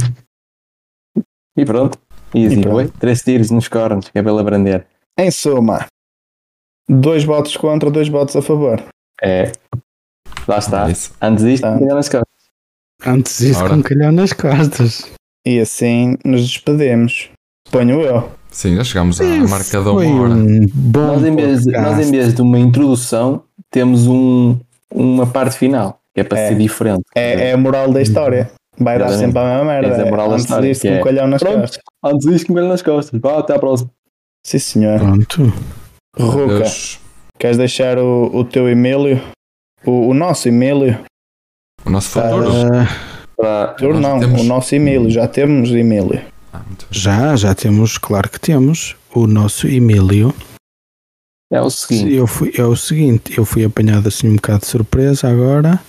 [1.57, 1.97] E pronto.
[2.33, 2.73] E assim E pronto.
[2.75, 2.87] foi.
[2.99, 4.87] Três tiros nos cornos, que é aprender.
[5.19, 5.85] Em suma,
[6.89, 8.81] dois votos contra, dois votos a favor.
[9.21, 9.51] É.
[10.47, 10.87] Lá está.
[10.87, 11.13] É isso.
[11.21, 11.75] Antes disto, Tá.
[11.75, 12.27] ainda nas costas.
[13.05, 13.69] Antes Ora.
[13.69, 15.11] com um calhão nas costas.
[15.45, 17.29] E assim nos despedimos.
[17.71, 18.31] Ponho eu.
[18.51, 20.33] Sim, já chegámos à marca da uma hora.
[20.33, 21.95] um bom Nós em, vez de, podcast.
[21.97, 24.59] nós, em vez de uma introdução, temos um,
[24.93, 26.47] uma parte final, que é para É.
[26.49, 27.03] ser diferente.
[27.15, 28.51] É, é a moral da história.
[28.77, 29.87] Vai dar sempre a mesma merda.
[29.95, 31.59] É a moral da Antes disto, que um é- colhão nas Pronto.
[31.61, 31.79] costas.
[32.03, 33.19] Antes disto, com ele nas costas.
[33.21, 33.89] Vá, até à próxima.
[34.45, 34.99] Sim, senhor.
[34.99, 35.53] Pronto.
[36.19, 36.99] Ruca, Deus.
[37.39, 39.21] queres deixar o, o teu Emílio?
[39.85, 40.99] O, o nosso Emílio?
[41.85, 42.49] O nosso futuro.
[43.43, 45.09] Ah, Para, não, temos- o nosso Emílio.
[45.09, 46.21] Já temos Emílio.
[46.53, 46.61] Ah.
[46.89, 48.95] Já, já temos, claro que temos.
[49.13, 50.33] O nosso Emílio.
[51.51, 52.13] É o seguinte.
[52.13, 55.81] Eu fui, é o seguinte, eu fui apanhado assim um bocado de surpresa agora.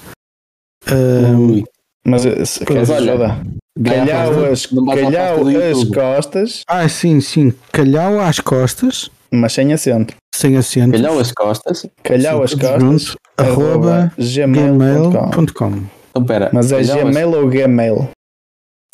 [0.90, 1.62] Ui,
[2.05, 3.40] Mas eh, se- Pois, olha, olha,
[3.84, 7.55] calhau as, calhau as costas, ah, sim, sim.
[7.70, 10.14] Calhau às costas, mas sem acento.
[10.34, 10.93] sem acento.
[10.93, 11.86] Calhau as costas.
[12.02, 15.30] Calhau as costas, arroba gmail.com.
[15.30, 15.82] gmail.com.
[16.10, 16.51] Então, pera.
[16.52, 18.09] Mas é calhau as- Gmail ou Gmail?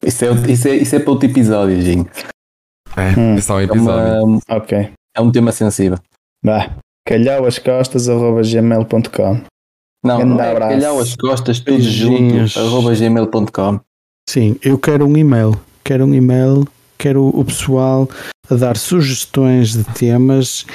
[0.05, 2.07] Isso é, isso, é, isso é para outro episódio, Ginho.
[2.97, 3.37] É, Hum.
[3.37, 4.25] é um É, episódio.
[4.25, 4.91] uma- Ok.
[5.17, 5.99] é um tema sensível.
[6.45, 6.77] Vá.
[7.07, 9.41] Calhau as costas, arroba gmail.com.
[10.05, 10.73] Não, não é abraço.
[10.75, 12.53] calhau as costas, tudo Beijinhos.
[12.53, 13.81] junto, arroba gmail.com.
[14.29, 15.59] Sim, eu quero um e-mail.
[15.85, 16.67] Quero um e-mail,
[16.99, 18.09] quero o pessoal
[18.51, 20.67] a dar sugestões de temas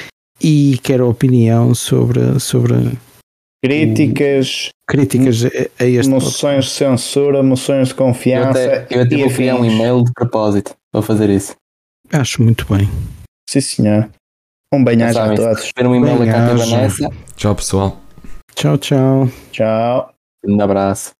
[0.42, 2.74] e quero opinião sobre, sobre
[3.64, 5.44] Críticas, críticas
[5.80, 8.50] a, este moções de censura, moções de Eu confiança.
[8.50, 11.56] até, eu até vou criar um e-mail de propósito para fazer isso.
[12.12, 12.86] Acho muito bem.
[13.48, 14.10] Sim, senhor.
[14.72, 15.62] Um bem-aja a todos.
[15.62, 16.56] receber um e-mail da Cátia.
[16.56, 18.00] Vanessa, Tchau, pessoal.
[18.54, 19.28] Tchau, tchau.
[19.50, 20.12] Tchau.
[20.46, 21.12] um abraço.